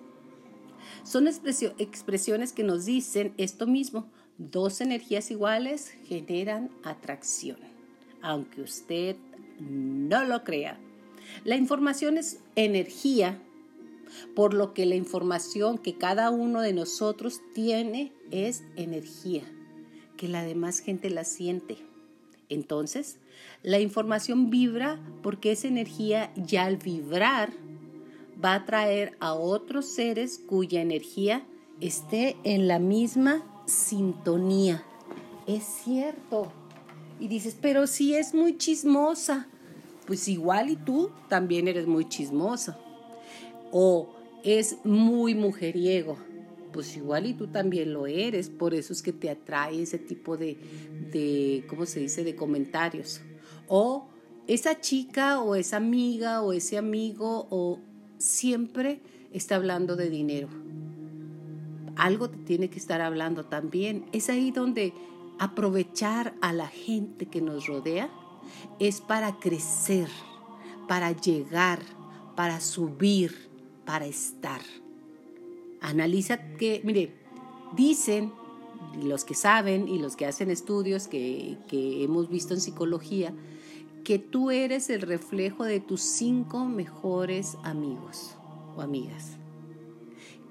Son 1.04 1.28
expresiones 1.28 2.52
que 2.52 2.64
nos 2.64 2.86
dicen 2.86 3.34
esto 3.38 3.66
mismo. 3.66 4.08
Dos 4.38 4.82
energías 4.82 5.32
iguales 5.32 5.94
generan 6.04 6.70
atracción. 6.84 7.60
Aunque 8.22 8.62
usted 8.62 9.16
no 9.60 10.26
lo 10.26 10.44
crea. 10.44 10.80
La 11.44 11.56
información 11.56 12.18
es 12.18 12.40
energía, 12.56 13.40
por 14.36 14.54
lo 14.54 14.74
que 14.74 14.86
la 14.86 14.96
información 14.96 15.78
que 15.78 15.98
cada 15.98 16.30
uno 16.30 16.62
de 16.62 16.74
nosotros 16.74 17.42
tiene 17.54 18.12
es 18.32 18.64
energía, 18.76 19.44
que 20.18 20.28
la 20.28 20.44
demás 20.44 20.80
gente 20.80 21.10
la 21.10 21.24
siente. 21.24 21.78
Entonces, 22.50 23.18
la 23.64 23.80
información 23.80 24.50
vibra 24.50 25.00
porque 25.22 25.52
esa 25.52 25.68
energía 25.68 26.32
ya 26.36 26.66
al 26.66 26.78
vibrar 26.78 27.52
va 28.44 28.54
a 28.54 28.56
atraer 28.56 29.16
a 29.20 29.34
otros 29.34 29.86
seres 29.86 30.40
cuya 30.48 30.82
energía 30.82 31.46
esté 31.80 32.38
en 32.44 32.68
la 32.68 32.80
misma 32.80 33.44
sintonía. 33.66 34.84
Es 35.48 35.64
cierto. 35.64 36.52
Y 37.20 37.28
dices, 37.28 37.58
pero 37.60 37.88
si 37.88 38.16
es 38.16 38.34
muy 38.34 38.58
chismosa 38.58 39.48
pues 40.06 40.28
igual 40.28 40.70
y 40.70 40.76
tú 40.76 41.12
también 41.30 41.68
eres 41.68 41.88
muy 41.88 42.08
chismoso. 42.08 42.76
O 43.72 44.10
es 44.44 44.78
muy 44.84 45.36
mujeriego, 45.36 46.18
pues 46.72 46.96
igual 46.98 47.26
y 47.26 47.34
tú 47.34 47.48
también 47.48 47.94
lo 47.94 48.08
eres, 48.08 48.50
por 48.50 48.74
eso 48.74 48.94
es 48.94 49.02
que 49.02 49.14
te 49.14 49.30
atrae 49.30 49.82
ese 49.82 49.98
tipo 49.98 50.38
de, 50.38 50.58
de 51.12 51.66
¿cómo 51.68 51.86
se 51.86 52.02
dice?, 52.02 52.24
de 52.24 52.36
comentarios. 52.36 53.22
O 53.68 54.08
esa 54.48 54.80
chica 54.82 55.42
o 55.42 55.56
esa 55.56 55.78
amiga 55.78 56.42
o 56.42 56.54
ese 56.54 56.78
amigo 56.78 57.48
o 57.50 57.80
siempre 58.18 59.02
está 59.32 59.56
hablando 59.56 59.96
de 59.96 60.10
dinero. 60.10 60.50
Algo 61.96 62.30
te 62.30 62.38
tiene 62.38 62.70
que 62.70 62.80
estar 62.80 63.02
hablando 63.02 63.46
también. 63.46 64.06
Es 64.12 64.30
ahí 64.30 64.52
donde 64.52 64.94
aprovechar 65.40 66.34
a 66.42 66.54
la 66.54 66.68
gente 66.68 67.28
que 67.28 67.42
nos 67.42 67.68
rodea 67.68 68.10
es 68.80 69.02
para 69.02 69.40
crecer, 69.40 70.10
para 70.88 71.12
llegar, 71.12 71.80
para 72.36 72.60
subir, 72.60 73.50
para 73.86 74.06
estar. 74.06 74.62
Analiza 75.82 76.38
que, 76.58 76.82
mire, 76.84 77.14
dicen 77.76 78.32
los 79.04 79.26
que 79.26 79.34
saben 79.34 79.88
y 79.88 80.00
los 80.00 80.16
que 80.16 80.26
hacen 80.26 80.50
estudios 80.50 81.08
que, 81.08 81.58
que 81.68 82.04
hemos 82.04 82.30
visto 82.30 82.54
en 82.54 82.62
psicología, 82.62 83.34
que 84.04 84.20
tú 84.20 84.52
eres 84.52 84.90
el 84.90 85.02
reflejo 85.02 85.64
de 85.64 85.80
tus 85.80 86.02
cinco 86.02 86.66
mejores 86.66 87.58
amigos 87.64 88.36
o 88.76 88.82
amigas. 88.82 89.38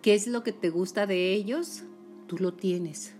¿Qué 0.00 0.14
es 0.14 0.26
lo 0.26 0.42
que 0.42 0.52
te 0.52 0.70
gusta 0.70 1.06
de 1.06 1.32
ellos? 1.32 1.84
Tú 2.26 2.38
lo 2.38 2.54
tienes. 2.54 3.14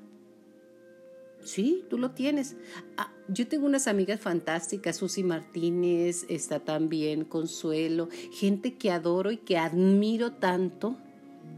Sí, 1.45 1.85
tú 1.91 1.99
lo 1.99 2.13
tienes. 2.13 2.57
Ah, 2.97 3.13
yo 3.29 3.49
tengo 3.49 3.67
unas 3.67 3.89
amigas 3.89 4.21
fantásticas, 4.21 4.97
Susi 4.97 5.23
Martínez, 5.23 6.25
está 6.29 6.61
también 6.61 7.25
Consuelo, 7.25 8.09
gente 8.33 8.75
que 8.75 8.91
adoro 8.91 9.33
y 9.33 9.39
que 9.39 9.59
admiro 9.59 10.33
tanto, 10.33 10.97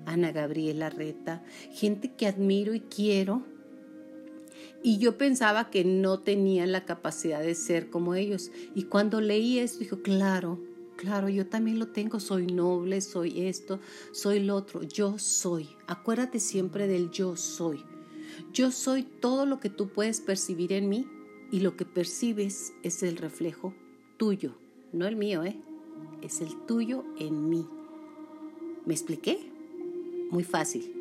Ana 0.06 0.32
Gabriela 0.32 0.90
Reta, 0.90 1.42
gente 1.72 2.12
que 2.12 2.26
admiro 2.26 2.74
y 2.74 2.80
quiero. 2.80 3.42
Y 4.82 4.98
yo 4.98 5.16
pensaba 5.16 5.70
que 5.70 5.84
no 5.84 6.20
tenían 6.20 6.72
la 6.72 6.84
capacidad 6.84 7.40
de 7.40 7.54
ser 7.54 7.88
como 7.88 8.14
ellos. 8.14 8.50
Y 8.74 8.84
cuando 8.84 9.20
leí 9.20 9.58
esto, 9.58 9.78
dije, 9.78 10.00
claro, 10.02 10.60
claro, 10.96 11.28
yo 11.28 11.46
también 11.46 11.78
lo 11.78 11.88
tengo, 11.88 12.20
soy 12.20 12.46
noble, 12.46 13.00
soy 13.00 13.46
esto, 13.46 13.80
soy 14.12 14.40
lo 14.40 14.56
otro, 14.56 14.82
yo 14.82 15.18
soy. 15.18 15.68
Acuérdate 15.86 16.38
siempre 16.38 16.86
del 16.86 17.10
yo 17.10 17.36
soy. 17.36 17.82
Yo 18.54 18.70
soy 18.70 19.02
todo 19.02 19.46
lo 19.46 19.58
que 19.58 19.68
tú 19.68 19.88
puedes 19.88 20.20
percibir 20.20 20.72
en 20.72 20.88
mí 20.88 21.08
y 21.50 21.58
lo 21.58 21.76
que 21.76 21.84
percibes 21.84 22.72
es 22.84 23.02
el 23.02 23.16
reflejo 23.16 23.74
tuyo, 24.16 24.52
no 24.92 25.08
el 25.08 25.16
mío, 25.16 25.42
¿eh? 25.42 25.56
Es 26.22 26.40
el 26.40 26.54
tuyo 26.64 27.04
en 27.18 27.48
mí. 27.48 27.66
¿Me 28.86 28.94
expliqué? 28.94 29.50
Muy 30.30 30.44
fácil. 30.44 30.94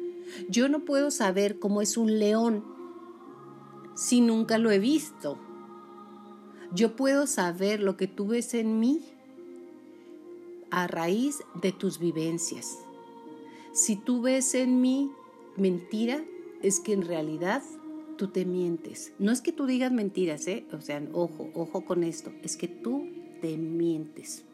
Yo 0.49 0.67
no 0.67 0.83
puedo 0.83 1.11
saber 1.11 1.59
cómo 1.59 1.83
es 1.83 1.95
un 1.95 2.17
león 2.17 2.63
si 3.93 4.19
nunca 4.19 4.57
lo 4.57 4.71
he 4.71 4.79
visto. 4.79 5.37
Yo 6.73 6.95
puedo 6.95 7.27
saber 7.27 7.81
lo 7.81 7.97
que 7.97 8.07
tú 8.07 8.29
ves 8.29 8.55
en 8.55 8.79
mí 8.79 8.99
a 10.71 10.87
raíz 10.87 11.43
de 11.61 11.71
tus 11.71 11.99
vivencias. 11.99 12.79
Si 13.73 13.95
tú 13.95 14.23
ves 14.23 14.55
en 14.55 14.81
mí 14.81 15.11
mentira, 15.55 16.23
es 16.63 16.79
que 16.79 16.93
en 16.93 17.03
realidad 17.03 17.61
tú 18.17 18.29
te 18.29 18.45
mientes. 18.45 19.13
No 19.19 19.31
es 19.31 19.41
que 19.41 19.51
tú 19.51 19.65
digas 19.65 19.91
mentiras, 19.91 20.47
¿eh? 20.47 20.65
O 20.71 20.81
sea, 20.81 21.03
ojo, 21.11 21.51
ojo 21.53 21.85
con 21.85 22.03
esto. 22.03 22.31
Es 22.41 22.57
que 22.57 22.67
tú 22.67 23.09
te 23.41 23.57
mientes. 23.57 24.45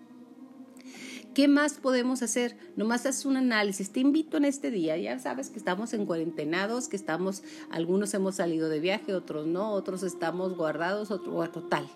¿Qué 1.35 1.47
más 1.47 1.75
podemos 1.75 2.23
hacer? 2.23 2.57
Nomás 2.75 3.05
haz 3.05 3.25
un 3.25 3.37
análisis. 3.37 3.91
Te 3.91 3.99
invito 3.99 4.37
en 4.37 4.45
este 4.45 4.71
día. 4.71 4.97
Ya 4.97 5.19
sabes 5.19 5.51
que 5.51 5.59
estamos 5.59 5.93
en 5.93 6.07
cuarentenados, 6.07 6.87
que 6.87 6.95
estamos, 6.95 7.43
algunos 7.69 8.13
hemos 8.15 8.35
salido 8.35 8.67
de 8.67 8.79
viaje, 8.79 9.13
otros 9.13 9.45
no, 9.45 9.71
otros 9.71 10.01
estamos 10.01 10.57
guardados, 10.57 11.11
otro 11.11 11.47
total. 11.51 11.87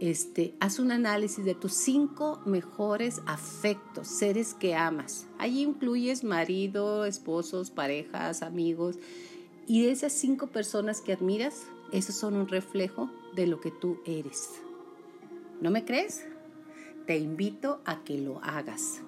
Este, 0.00 0.54
haz 0.60 0.78
un 0.78 0.92
análisis 0.92 1.44
de 1.44 1.54
tus 1.54 1.74
cinco 1.74 2.40
mejores 2.46 3.20
afectos, 3.26 4.08
seres 4.08 4.54
que 4.54 4.74
amas. 4.74 5.26
Allí 5.38 5.62
incluyes 5.62 6.24
marido, 6.24 7.04
esposos, 7.04 7.70
parejas, 7.70 8.42
amigos 8.42 8.96
y 9.68 9.84
de 9.84 9.92
esas 9.92 10.12
cinco 10.12 10.46
personas 10.46 11.02
que 11.02 11.12
admiras, 11.12 11.66
esos 11.92 12.16
son 12.16 12.34
un 12.34 12.48
reflejo 12.48 13.10
de 13.36 13.46
lo 13.46 13.60
que 13.60 13.70
tú 13.70 14.00
eres. 14.06 14.60
¿No 15.60 15.70
me 15.70 15.84
crees? 15.84 16.24
Te 17.06 17.18
invito 17.18 17.82
a 17.84 18.02
que 18.02 18.18
lo 18.18 18.42
hagas. 18.42 19.02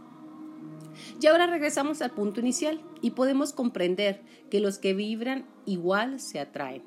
Y 1.18 1.26
ahora 1.26 1.46
regresamos 1.46 2.02
al 2.02 2.10
punto 2.10 2.40
inicial 2.40 2.82
y 3.00 3.12
podemos 3.12 3.54
comprender 3.54 4.22
que 4.50 4.60
los 4.60 4.78
que 4.78 4.92
vibran 4.92 5.46
igual 5.64 6.20
se 6.20 6.40
atraen 6.40 6.82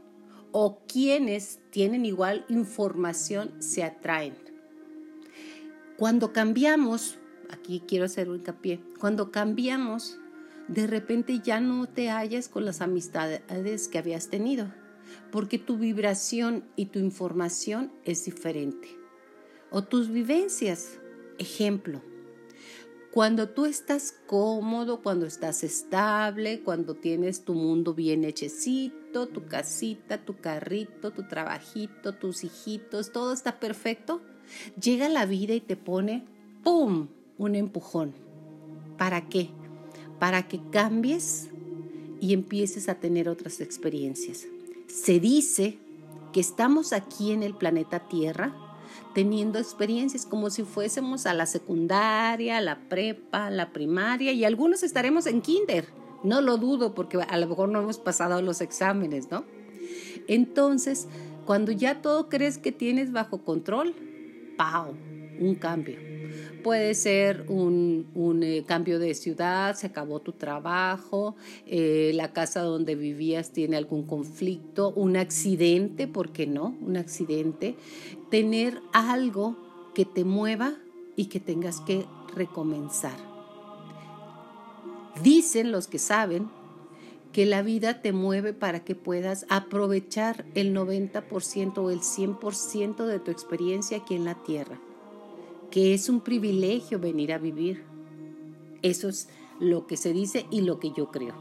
o 0.51 0.83
quienes 0.87 1.59
tienen 1.71 2.05
igual 2.05 2.45
información 2.49 3.59
se 3.59 3.83
atraen. 3.83 4.35
Cuando 5.97 6.31
cambiamos, 6.31 7.17
aquí 7.49 7.81
quiero 7.87 8.05
hacer 8.05 8.29
un 8.29 8.37
hincapié, 8.37 8.79
cuando 8.99 9.31
cambiamos 9.31 10.19
de 10.67 10.88
repente 10.88 11.39
ya 11.39 11.60
no 11.60 11.88
te 11.88 12.10
hallas 12.10 12.50
con 12.50 12.65
las 12.65 12.82
amistades 12.82 13.88
que 13.88 13.98
habías 13.98 14.29
tenido, 14.29 14.74
porque 15.32 15.60
tu 15.60 15.77
vibración 15.77 16.63
y 16.75 16.88
tu 16.88 17.00
información 17.00 17.91
es 18.05 18.25
diferente. 18.25 18.98
O 19.72 19.84
tus 19.84 20.10
vivencias. 20.10 21.00
Ejemplo, 21.39 22.01
Cuando 23.13 23.48
tú 23.50 23.65
estás 23.65 24.15
cómodo, 24.25 25.03
cuando 25.03 25.27
estás 25.27 25.63
estable, 25.63 26.62
cuando 26.63 26.96
tienes 26.96 27.46
tu 27.46 27.53
mundo 27.53 27.93
bien 27.93 28.24
hechecito, 28.24 29.27
tu 29.27 29.46
casita, 29.46 30.25
tu 30.25 30.38
carrito, 30.38 31.12
tu 31.12 31.27
trabajito, 31.27 32.15
tus 32.15 32.43
hijitos, 32.43 33.12
todo 33.12 33.32
está 33.32 33.60
perfecto, 33.60 34.22
llega 34.82 35.10
la 35.10 35.27
vida 35.27 35.53
y 35.53 35.62
te 35.62 35.75
pone, 35.75 36.25
¡pum!, 36.63 37.10
un 37.38 37.53
empujón. 37.53 38.15
¿Para 38.98 39.29
qué? 39.29 39.51
Para 40.23 40.47
que 40.47 40.61
cambies 40.71 41.49
y 42.21 42.31
empieces 42.31 42.87
a 42.87 42.95
tener 42.95 43.27
otras 43.27 43.59
experiencias. 43.59 44.45
Se 44.87 45.19
dice 45.19 45.77
que 46.31 46.39
estamos 46.39 46.93
aquí 46.93 47.33
en 47.33 47.43
el 47.43 47.53
planeta 47.53 47.99
Tierra 47.99 48.55
teniendo 49.13 49.59
experiencias 49.59 50.25
como 50.25 50.49
si 50.49 50.63
fuésemos 50.63 51.25
a 51.25 51.33
la 51.33 51.45
secundaria, 51.45 52.61
la 52.61 52.87
prepa, 52.87 53.49
la 53.49 53.73
primaria 53.73 54.31
y 54.31 54.45
algunos 54.45 54.81
estaremos 54.81 55.25
en 55.25 55.41
kinder. 55.41 55.89
No 56.23 56.39
lo 56.39 56.55
dudo 56.55 56.95
porque 56.95 57.17
a 57.17 57.37
lo 57.37 57.45
mejor 57.45 57.67
no 57.67 57.81
hemos 57.81 57.97
pasado 57.97 58.41
los 58.41 58.61
exámenes, 58.61 59.29
¿no? 59.29 59.43
Entonces, 60.29 61.09
cuando 61.45 61.73
ya 61.73 62.01
todo 62.01 62.29
crees 62.29 62.57
que 62.57 62.71
tienes 62.71 63.11
bajo 63.11 63.39
control, 63.39 63.93
¡pau! 64.55 64.93
Un 65.37 65.55
cambio 65.55 66.12
Puede 66.63 66.95
ser 66.95 67.45
un, 67.49 68.05
eh, 68.41 68.63
cambio 68.65 68.97
de 68.97 69.13
ciudad, 69.15 69.75
se 69.75 69.87
acabó 69.87 70.21
tu 70.21 70.31
trabajo, 70.31 71.35
eh, 71.65 72.11
la 72.15 72.31
casa 72.31 72.61
donde 72.61 72.95
vivías 72.95 73.51
tiene 73.51 73.75
algún 73.75 74.03
conflicto, 74.03 74.91
un 74.95 75.17
accidente, 75.17 76.07
¿por 76.07 76.31
qué 76.31 76.47
no? 76.47 76.75
Un 76.81 76.95
accidente. 76.95 77.75
Tener 78.29 78.81
algo 78.93 79.57
que 79.93 80.05
te 80.05 80.23
mueva 80.23 80.73
y 81.15 81.25
que 81.25 81.39
tengas 81.39 81.81
que 81.81 82.05
recomenzar. 82.33 83.17
Dicen 85.21 85.71
los 85.71 85.87
que 85.87 85.99
saben 85.99 86.49
que 87.33 87.45
la 87.45 87.61
vida 87.61 88.01
te 88.01 88.13
mueve 88.13 88.53
para 88.53 88.83
que 88.83 88.95
puedas 88.95 89.45
aprovechar 89.49 90.45
el 90.55 90.73
90% 90.73 91.77
o 91.79 91.89
el 91.89 91.99
100% 91.99 93.05
de 93.05 93.19
tu 93.19 93.31
experiencia 93.31 93.97
aquí 93.97 94.15
en 94.15 94.23
la 94.23 94.35
tierra 94.35 94.79
que 95.73 95.95
es 95.95 96.07
un 96.07 96.21
privilegio 96.21 96.99
venir 96.99 97.33
a 97.33 97.39
vivir. 97.39 97.83
Eso 98.83 99.09
es 99.09 99.27
lo 99.59 99.87
que 99.87 99.97
se 99.97 100.13
dice 100.13 100.45
y 100.51 100.61
lo 100.61 100.79
que 100.79 100.91
yo 100.95 101.09
creo. 101.09 101.33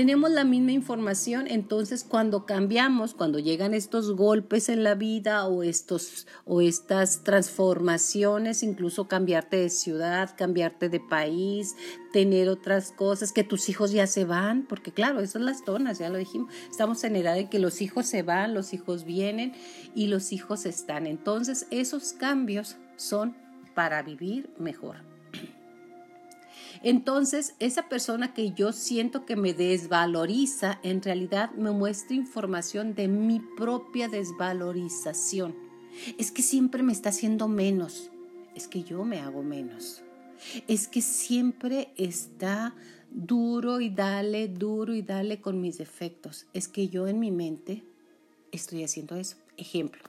Tenemos 0.00 0.30
la 0.30 0.44
misma 0.44 0.72
información, 0.72 1.46
entonces 1.46 2.04
cuando 2.04 2.46
cambiamos, 2.46 3.12
cuando 3.12 3.38
llegan 3.38 3.74
estos 3.74 4.16
golpes 4.16 4.70
en 4.70 4.82
la 4.82 4.94
vida 4.94 5.46
o, 5.46 5.62
estos, 5.62 6.26
o 6.46 6.62
estas 6.62 7.22
transformaciones, 7.22 8.62
incluso 8.62 9.08
cambiarte 9.08 9.58
de 9.58 9.68
ciudad, 9.68 10.34
cambiarte 10.38 10.88
de 10.88 11.00
país, 11.00 11.76
tener 12.14 12.48
otras 12.48 12.92
cosas, 12.92 13.32
que 13.32 13.44
tus 13.44 13.68
hijos 13.68 13.92
ya 13.92 14.06
se 14.06 14.24
van, 14.24 14.64
porque 14.66 14.90
claro, 14.90 15.20
esas 15.20 15.32
son 15.32 15.44
las 15.44 15.62
zonas, 15.66 15.98
ya 15.98 16.08
lo 16.08 16.16
dijimos, 16.16 16.50
estamos 16.70 17.04
en 17.04 17.16
edad 17.16 17.34
de 17.34 17.50
que 17.50 17.58
los 17.58 17.82
hijos 17.82 18.06
se 18.06 18.22
van, 18.22 18.54
los 18.54 18.72
hijos 18.72 19.04
vienen 19.04 19.52
y 19.94 20.06
los 20.06 20.32
hijos 20.32 20.64
están. 20.64 21.06
Entonces 21.06 21.66
esos 21.70 22.14
cambios 22.14 22.78
son 22.96 23.36
para 23.74 24.00
vivir 24.02 24.48
mejor. 24.58 25.09
Entonces, 26.82 27.54
esa 27.58 27.88
persona 27.88 28.32
que 28.32 28.52
yo 28.52 28.72
siento 28.72 29.26
que 29.26 29.36
me 29.36 29.52
desvaloriza, 29.52 30.78
en 30.82 31.02
realidad 31.02 31.50
me 31.52 31.72
muestra 31.72 32.16
información 32.16 32.94
de 32.94 33.06
mi 33.06 33.40
propia 33.40 34.08
desvalorización. 34.08 35.54
Es 36.18 36.30
que 36.30 36.42
siempre 36.42 36.82
me 36.82 36.92
está 36.92 37.10
haciendo 37.10 37.48
menos. 37.48 38.10
Es 38.54 38.66
que 38.66 38.82
yo 38.82 39.04
me 39.04 39.20
hago 39.20 39.42
menos. 39.42 40.02
Es 40.68 40.88
que 40.88 41.02
siempre 41.02 41.92
está 41.96 42.74
duro 43.10 43.80
y 43.80 43.90
dale, 43.90 44.48
duro 44.48 44.94
y 44.94 45.02
dale 45.02 45.40
con 45.40 45.60
mis 45.60 45.76
defectos. 45.78 46.46
Es 46.54 46.68
que 46.68 46.88
yo 46.88 47.08
en 47.08 47.18
mi 47.18 47.30
mente 47.30 47.84
estoy 48.52 48.84
haciendo 48.84 49.16
eso. 49.16 49.36
Ejemplo, 49.58 50.02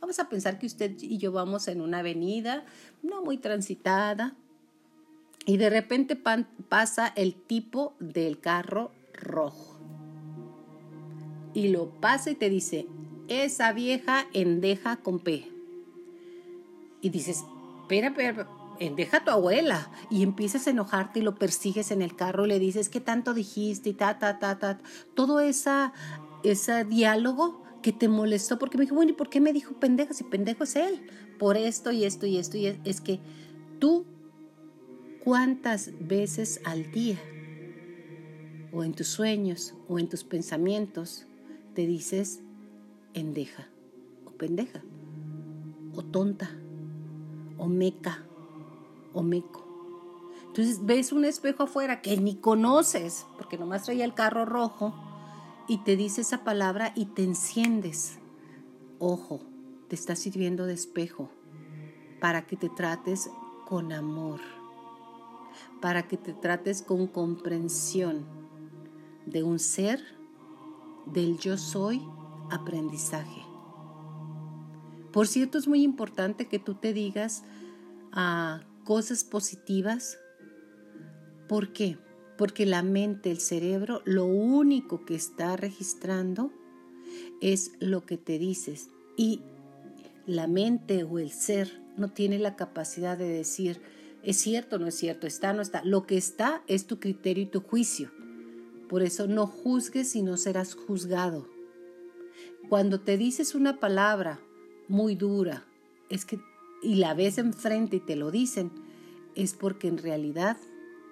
vamos 0.00 0.18
a 0.18 0.28
pensar 0.28 0.58
que 0.58 0.66
usted 0.66 0.96
y 1.00 1.18
yo 1.18 1.30
vamos 1.30 1.68
en 1.68 1.80
una 1.80 2.00
avenida 2.00 2.64
no 3.02 3.22
muy 3.22 3.38
transitada, 3.38 4.34
y 5.46 5.56
de 5.58 5.70
repente 5.70 6.20
pasa 6.68 7.12
el 7.14 7.34
tipo 7.34 7.94
del 8.00 8.40
carro 8.40 8.90
rojo. 9.14 9.78
Y 11.54 11.68
lo 11.68 11.88
pasa 12.00 12.30
y 12.30 12.34
te 12.34 12.50
dice, 12.50 12.86
esa 13.28 13.72
vieja 13.72 14.26
endeja 14.32 14.96
con 14.96 15.20
P. 15.20 15.48
Y 17.00 17.10
dices, 17.10 17.44
espera, 17.82 18.08
espera, 18.08 18.48
endeja 18.80 19.18
a 19.18 19.24
tu 19.24 19.30
abuela. 19.30 19.88
Y 20.10 20.24
empiezas 20.24 20.66
a 20.66 20.70
enojarte 20.70 21.20
y 21.20 21.22
lo 21.22 21.36
persigues 21.36 21.92
en 21.92 22.02
el 22.02 22.16
carro 22.16 22.44
le 22.44 22.58
dices, 22.58 22.88
¿qué 22.88 23.00
tanto 23.00 23.32
dijiste? 23.32 23.90
Y 23.90 23.94
ta, 23.94 24.18
ta, 24.18 24.40
ta, 24.40 24.58
ta. 24.58 24.80
Todo 25.14 25.38
esa, 25.38 25.92
ese 26.42 26.84
diálogo 26.84 27.62
que 27.82 27.92
te 27.92 28.08
molestó 28.08 28.58
porque 28.58 28.78
me 28.78 28.84
dijo, 28.84 28.96
bueno, 28.96 29.12
¿y 29.12 29.14
por 29.14 29.30
qué 29.30 29.40
me 29.40 29.52
dijo 29.52 29.74
pendeja 29.74 30.12
si 30.12 30.24
pendejo 30.24 30.64
es 30.64 30.74
él? 30.74 31.06
Por 31.38 31.56
esto 31.56 31.92
y 31.92 32.04
esto 32.04 32.26
y 32.26 32.36
esto 32.36 32.58
y 32.58 32.66
es 32.66 33.00
que 33.00 33.20
tú 33.78 34.04
¿Cuántas 35.26 35.90
veces 35.98 36.60
al 36.64 36.92
día 36.92 37.18
o 38.72 38.84
en 38.84 38.92
tus 38.92 39.08
sueños 39.08 39.74
o 39.88 39.98
en 39.98 40.08
tus 40.08 40.22
pensamientos 40.22 41.26
te 41.74 41.84
dices 41.84 42.42
endeja 43.12 43.66
o 44.24 44.30
pendeja 44.30 44.84
o 45.96 46.04
tonta 46.04 46.48
o 47.58 47.66
meca 47.66 48.22
o 49.14 49.24
meco? 49.24 49.66
Entonces 50.46 50.86
ves 50.86 51.10
un 51.10 51.24
espejo 51.24 51.64
afuera 51.64 52.02
que 52.02 52.16
ni 52.18 52.36
conoces 52.36 53.26
porque 53.36 53.58
nomás 53.58 53.82
traía 53.82 54.04
el 54.04 54.14
carro 54.14 54.44
rojo 54.44 54.94
y 55.66 55.78
te 55.78 55.96
dice 55.96 56.20
esa 56.20 56.44
palabra 56.44 56.92
y 56.94 57.06
te 57.06 57.24
enciendes. 57.24 58.20
Ojo, 59.00 59.40
te 59.88 59.96
está 59.96 60.14
sirviendo 60.14 60.66
de 60.66 60.74
espejo 60.74 61.30
para 62.20 62.46
que 62.46 62.56
te 62.56 62.68
trates 62.68 63.28
con 63.66 63.92
amor 63.92 64.55
para 65.80 66.08
que 66.08 66.16
te 66.16 66.32
trates 66.32 66.82
con 66.82 67.06
comprensión 67.06 68.26
de 69.26 69.42
un 69.42 69.58
ser, 69.58 70.00
del 71.06 71.38
yo 71.38 71.58
soy, 71.58 72.02
aprendizaje. 72.50 73.42
Por 75.12 75.26
cierto, 75.26 75.58
es 75.58 75.66
muy 75.66 75.82
importante 75.82 76.46
que 76.46 76.58
tú 76.58 76.74
te 76.74 76.92
digas 76.92 77.44
ah, 78.12 78.60
cosas 78.84 79.24
positivas. 79.24 80.18
¿Por 81.48 81.72
qué? 81.72 81.98
Porque 82.36 82.66
la 82.66 82.82
mente, 82.82 83.30
el 83.30 83.40
cerebro, 83.40 84.02
lo 84.04 84.26
único 84.26 85.04
que 85.04 85.14
está 85.14 85.56
registrando 85.56 86.52
es 87.40 87.72
lo 87.80 88.04
que 88.04 88.18
te 88.18 88.38
dices. 88.38 88.90
Y 89.16 89.42
la 90.26 90.46
mente 90.46 91.04
o 91.04 91.18
el 91.18 91.30
ser 91.30 91.80
no 91.96 92.10
tiene 92.10 92.38
la 92.38 92.56
capacidad 92.56 93.16
de 93.16 93.28
decir, 93.28 93.80
¿Es 94.26 94.38
cierto 94.38 94.74
o 94.74 94.78
no 94.80 94.88
es 94.88 94.96
cierto? 94.96 95.28
¿Está 95.28 95.52
o 95.52 95.54
no 95.54 95.62
está? 95.62 95.84
Lo 95.84 96.04
que 96.04 96.16
está 96.16 96.64
es 96.66 96.88
tu 96.88 96.98
criterio 96.98 97.44
y 97.44 97.46
tu 97.46 97.60
juicio. 97.60 98.10
Por 98.88 99.04
eso 99.04 99.28
no 99.28 99.46
juzgues 99.46 100.16
y 100.16 100.22
no 100.22 100.36
serás 100.36 100.74
juzgado. 100.74 101.48
Cuando 102.68 102.98
te 102.98 103.18
dices 103.18 103.54
una 103.54 103.78
palabra 103.78 104.40
muy 104.88 105.14
dura, 105.14 105.64
es 106.08 106.24
que 106.24 106.40
y 106.82 106.96
la 106.96 107.14
ves 107.14 107.38
enfrente 107.38 107.96
y 107.96 108.00
te 108.00 108.16
lo 108.16 108.32
dicen, 108.32 108.72
es 109.36 109.54
porque 109.54 109.86
en 109.86 109.98
realidad 109.98 110.56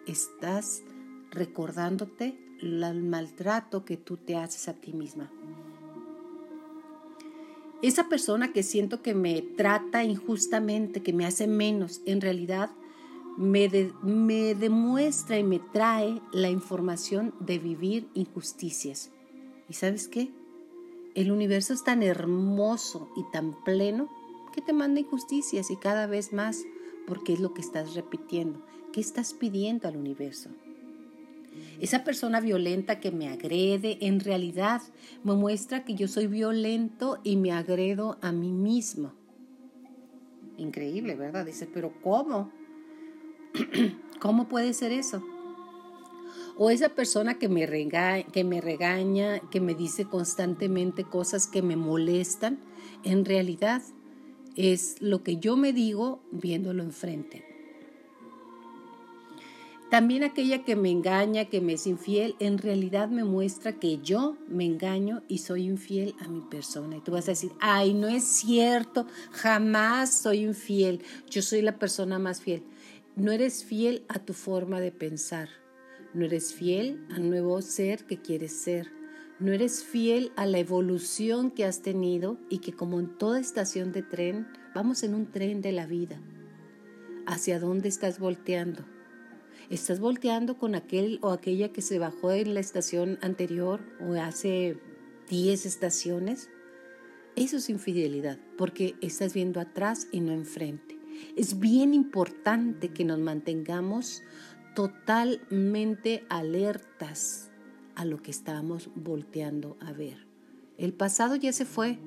estás 0.09 0.83
recordándote 1.31 2.37
el 2.61 3.05
maltrato 3.05 3.85
que 3.85 3.97
tú 3.97 4.17
te 4.17 4.35
haces 4.35 4.67
a 4.67 4.75
ti 4.75 4.93
misma. 4.93 5.31
Esa 7.81 8.09
persona 8.09 8.53
que 8.53 8.65
siento 8.65 9.03
que 9.03 9.15
me 9.15 9.41
trata 9.41 10.03
injustamente, 10.03 11.01
que 11.01 11.13
me 11.13 11.27
hace 11.27 11.47
menos, 11.47 12.01
en 12.07 12.21
realidad 12.21 12.71
me, 13.37 13.69
demuestra 13.69 15.39
y 15.39 15.45
me 15.45 15.59
trae 15.59 16.21
la 16.33 16.51
información 16.51 17.35
de 17.41 17.59
vivir 17.59 18.09
injusticias. 18.15 19.11
¿Y 19.69 19.75
sabes 19.75 20.09
qué? 20.09 20.33
El 21.15 21.31
universo 21.31 21.75
es 21.75 21.85
tan 21.85 22.03
hermoso 22.03 23.09
y 23.17 23.25
tan 23.33 23.63
pleno 23.65 24.09
que 24.53 24.61
te 24.61 24.73
manda 24.73 25.01
injusticias 25.01 25.71
y 25.71 25.77
cada 25.77 26.07
vez 26.07 26.33
más 26.33 26.65
porque 27.07 27.33
es 27.33 27.41
lo 27.41 27.55
que 27.55 27.61
estás 27.61 27.95
repitiendo. 27.95 28.65
¿Qué 28.93 29.01
estás 29.01 29.35
pidiendo 29.35 29.89
al 29.89 29.97
universo? 29.97 30.51
Esa 31.81 32.03
persona 32.03 32.41
violenta 32.41 33.01
que 33.01 33.13
me 33.13 33.29
agrede 33.29 33.99
en 34.01 34.21
realidad 34.21 34.83
me 35.23 35.35
muestra 35.35 35.85
que 35.85 35.95
yo 35.95 36.09
soy 36.09 36.27
violento 36.27 37.21
y 37.23 37.37
me 37.37 37.53
agredo 37.53 38.19
a 38.23 38.33
mí 38.33 38.53
mismo. 38.53 39.13
Increíble, 40.57 41.15
¿verdad? 41.15 41.47
Dice, 41.47 41.69
pero 41.73 41.93
¿cómo? 42.03 42.51
¿Cómo 44.21 44.49
puede 44.49 44.73
ser 44.73 44.93
eso? 44.93 45.23
O 46.57 46.71
esa 46.71 46.89
persona 46.89 47.39
que 47.39 47.49
me, 47.49 47.67
que 48.33 48.45
me 48.45 48.61
regaña, 48.61 49.41
que 49.51 49.61
me 49.61 49.75
dice 49.75 50.05
constantemente 50.05 51.05
cosas 51.05 51.47
que 51.47 51.63
me 51.63 51.77
molestan, 51.77 52.59
en 53.03 53.25
realidad 53.25 53.83
es 54.57 54.97
lo 55.01 55.23
que 55.23 55.39
yo 55.39 55.57
me 55.57 55.73
digo 55.73 56.21
viéndolo 56.31 56.83
enfrente. 56.83 57.45
También 59.91 60.25
aquella 60.25 60.65
que 60.65 60.75
me 60.75 60.91
engaña, 60.91 61.45
que 61.45 61.61
me 61.61 61.75
es 61.75 61.87
infiel, 61.87 62.35
en 62.41 62.59
realidad 62.59 63.09
me 63.09 63.23
muestra 63.23 63.75
que 63.75 63.99
yo 63.99 64.37
me 64.49 64.65
engaño 64.65 65.23
y 65.29 65.39
soy 65.39 65.67
infiel 65.67 66.17
a 66.19 66.27
mi 66.27 66.41
persona. 66.41 66.97
Y 66.97 67.01
tú 67.01 67.13
vas 67.13 67.29
a 67.29 67.33
decir, 67.33 67.53
ay, 67.61 67.95
no 67.95 68.09
es 68.09 68.25
cierto, 68.25 69.07
jamás 69.31 70.13
soy 70.13 70.41
infiel, 70.41 71.01
yo 71.31 71.43
soy 71.43 71.63
la 71.63 71.79
persona 71.79 72.19
más 72.19 72.41
fiel. 72.41 72.65
No 73.17 73.31
eres 73.31 73.65
fiel 73.65 74.05
a 74.09 74.19
tu 74.19 74.33
forma 74.33 74.81
de 74.81 74.91
pensar, 74.91 75.49
no 76.15 76.25
eres 76.25 76.53
fiel 76.53 77.07
al 77.13 77.31
nuevo 77.31 77.63
ser 77.63 78.07
que 78.07 78.21
quieres 78.21 78.53
ser, 78.57 78.91
no 79.39 79.53
eres 79.53 79.85
fiel 79.85 80.33
a 80.35 80.47
la 80.47 80.59
evolución 80.59 81.53
que 81.53 81.65
has 81.65 81.81
tenido 81.81 82.41
y 82.51 82.59
que 82.59 82.73
como 82.73 82.99
en 82.99 83.17
toda 83.17 83.39
estación 83.39 83.93
de 83.93 84.03
tren, 84.03 84.49
vamos 84.75 85.05
en 85.05 85.15
un 85.15 85.31
tren 85.31 85.63
de 85.63 85.71
la 85.71 85.87
vida. 85.87 86.21
¿Hacia 87.25 87.61
dónde 87.61 87.89
estás 87.89 88.19
volteando? 88.19 88.85
¿Estás 89.71 90.01
volteando 90.01 90.59
con 90.59 90.75
aquel 90.75 91.21
o 91.23 91.31
aquella 91.31 91.73
que 91.73 91.83
se 91.83 92.01
bajó 92.01 92.33
en 92.33 92.53
la 92.53 92.59
estación 92.59 93.21
anterior 93.23 93.81
o 94.01 94.15
hace 94.15 94.77
10 95.31 95.67
estaciones? 95.67 96.51
Eso 97.37 97.59
es 97.59 97.71
infidelidad, 97.71 98.41
porque 98.59 98.97
estás 99.01 99.35
viendo 99.35 99.61
atrás 99.61 100.09
y 100.11 100.19
no 100.19 100.33
enfrente. 100.33 100.94
Es 101.37 101.59
bien 101.59 101.95
importante 101.95 102.89
que 102.89 103.05
nos 103.05 103.19
mantengamos 103.19 104.23
totalmente 104.75 106.25
alertas 106.29 107.51
a 107.95 108.05
lo 108.05 108.23
que 108.23 108.31
estamos 108.31 108.91
volteando 108.95 109.77
a 109.81 109.93
ver. 109.93 110.27
El 110.77 110.93
pasado 110.93 111.37
ya 111.37 111.53
se 111.53 111.65
fue. 111.65 111.99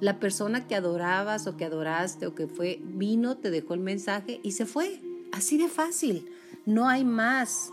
La 0.00 0.20
persona 0.20 0.66
que 0.66 0.76
adorabas 0.76 1.46
o 1.46 1.56
que 1.56 1.64
adoraste 1.64 2.26
o 2.26 2.34
que 2.34 2.46
fue, 2.46 2.80
vino, 2.82 3.36
te 3.38 3.50
dejó 3.50 3.74
el 3.74 3.80
mensaje 3.80 4.40
y 4.42 4.52
se 4.52 4.66
fue. 4.66 5.00
Así 5.32 5.58
de 5.58 5.68
fácil 5.68 6.30
no 6.66 6.88
hay 6.88 7.04
más. 7.04 7.72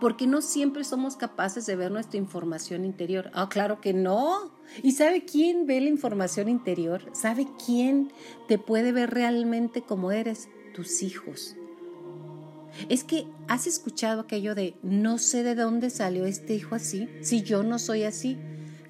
Porque 0.00 0.26
no 0.26 0.42
siempre 0.42 0.84
somos 0.84 1.16
capaces 1.16 1.66
de 1.66 1.76
ver 1.76 1.90
nuestra 1.90 2.18
información 2.18 2.84
interior. 2.84 3.30
Ah, 3.32 3.48
claro 3.48 3.80
que 3.80 3.92
no. 3.92 4.50
¿Y 4.82 4.92
sabe 4.92 5.24
quién 5.24 5.66
ve 5.66 5.80
la 5.80 5.88
información 5.88 6.48
interior? 6.48 7.02
¿Sabe 7.12 7.46
quién 7.64 8.12
te 8.48 8.58
puede 8.58 8.92
ver 8.92 9.10
realmente 9.10 9.82
como 9.82 10.12
eres? 10.12 10.48
Tus 10.74 11.02
hijos. 11.02 11.56
Es 12.88 13.04
que 13.04 13.26
has 13.48 13.66
escuchado 13.66 14.22
aquello 14.22 14.54
de 14.54 14.76
no 14.82 15.18
sé 15.18 15.42
de 15.42 15.54
dónde 15.54 15.88
salió 15.90 16.26
este 16.26 16.54
hijo 16.54 16.74
así, 16.74 17.08
si 17.22 17.42
yo 17.42 17.62
no 17.62 17.78
soy 17.78 18.02
así. 18.02 18.36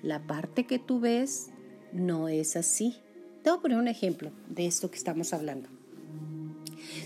La 0.02 0.26
parte 0.26 0.66
que 0.66 0.78
tú 0.78 1.00
ves 1.00 1.50
no 1.92 2.28
es 2.28 2.56
así. 2.56 2.96
Te 3.42 3.50
voy 3.50 3.58
a 3.58 3.62
poner 3.62 3.78
un 3.78 3.88
ejemplo 3.88 4.32
de 4.48 4.66
esto 4.66 4.90
que 4.90 4.98
estamos 4.98 5.32
hablando. 5.32 5.68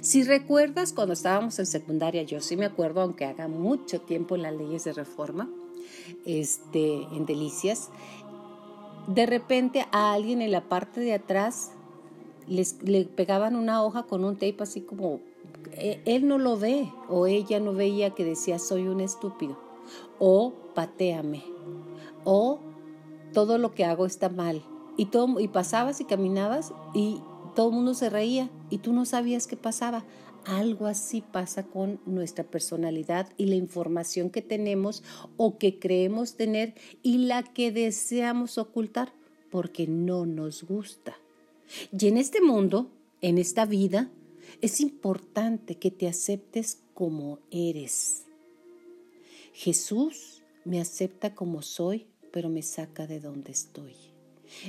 Si 0.02 0.22
recuerdas 0.22 0.92
cuando 0.92 1.12
estábamos 1.12 1.58
en 1.58 1.66
secundaria, 1.66 2.22
yo 2.22 2.40
sí 2.40 2.56
me 2.56 2.64
acuerdo, 2.64 3.02
aunque 3.02 3.26
haga 3.26 3.48
mucho 3.48 4.00
tiempo 4.00 4.34
en 4.34 4.42
las 4.42 4.54
leyes 4.54 4.84
de 4.84 4.94
reforma, 4.94 5.50
este, 6.24 7.02
en 7.12 7.26
Delicias, 7.26 7.90
de 9.06 9.26
repente 9.26 9.86
a 9.92 10.12
alguien 10.12 10.40
en 10.40 10.52
la 10.52 10.62
parte 10.62 11.00
de 11.00 11.14
atrás 11.14 11.72
les, 12.46 12.82
le 12.82 13.04
pegaban 13.04 13.56
una 13.56 13.82
hoja 13.84 14.04
con 14.04 14.24
un 14.24 14.34
tape 14.34 14.56
así 14.60 14.80
como, 14.80 15.20
e, 15.72 16.00
él 16.06 16.26
no 16.26 16.38
lo 16.38 16.58
ve 16.58 16.90
o 17.08 17.26
ella 17.26 17.60
no 17.60 17.72
veía 17.72 18.10
que 18.10 18.24
decía 18.24 18.58
soy 18.58 18.88
un 18.88 19.00
estúpido 19.00 19.58
o 20.18 20.52
pateame 20.74 21.42
o 22.24 22.60
todo 23.32 23.58
lo 23.58 23.74
que 23.74 23.84
hago 23.84 24.06
está 24.06 24.28
mal 24.28 24.62
y, 24.96 25.06
todo, 25.06 25.40
y 25.40 25.48
pasabas 25.48 26.00
y 26.00 26.04
caminabas 26.04 26.72
y 26.94 27.20
todo 27.61 27.68
el 27.68 27.75
mundo 27.75 27.92
se 27.92 28.09
reía 28.09 28.49
y 28.70 28.79
tú 28.79 28.94
no 28.94 29.05
sabías 29.05 29.46
qué 29.46 29.55
pasaba. 29.55 30.07
Algo 30.46 30.87
así 30.87 31.20
pasa 31.20 31.64
con 31.64 32.01
nuestra 32.07 32.42
personalidad 32.42 33.29
y 33.37 33.44
la 33.44 33.55
información 33.55 34.31
que 34.31 34.40
tenemos 34.40 35.03
o 35.37 35.59
que 35.59 35.79
creemos 35.79 36.37
tener 36.37 36.73
y 37.03 37.18
la 37.18 37.42
que 37.42 37.70
deseamos 37.70 38.57
ocultar 38.57 39.12
porque 39.51 39.87
no 39.87 40.25
nos 40.25 40.62
gusta. 40.62 41.18
Y 41.92 42.09
en 42.09 42.16
este 42.16 42.40
mundo, 42.40 42.90
en 43.20 43.37
esta 43.37 43.66
vida, 43.66 44.11
es 44.62 44.81
importante 44.81 45.75
que 45.75 45.90
te 45.90 46.09
aceptes 46.09 46.79
como 46.94 47.40
eres. 47.51 48.25
Jesús 49.53 50.44
me 50.64 50.81
acepta 50.81 51.35
como 51.35 51.61
soy, 51.61 52.07
pero 52.33 52.49
me 52.49 52.62
saca 52.62 53.07
de 53.07 53.20
donde 53.20 53.53
estoy. 53.53 54.10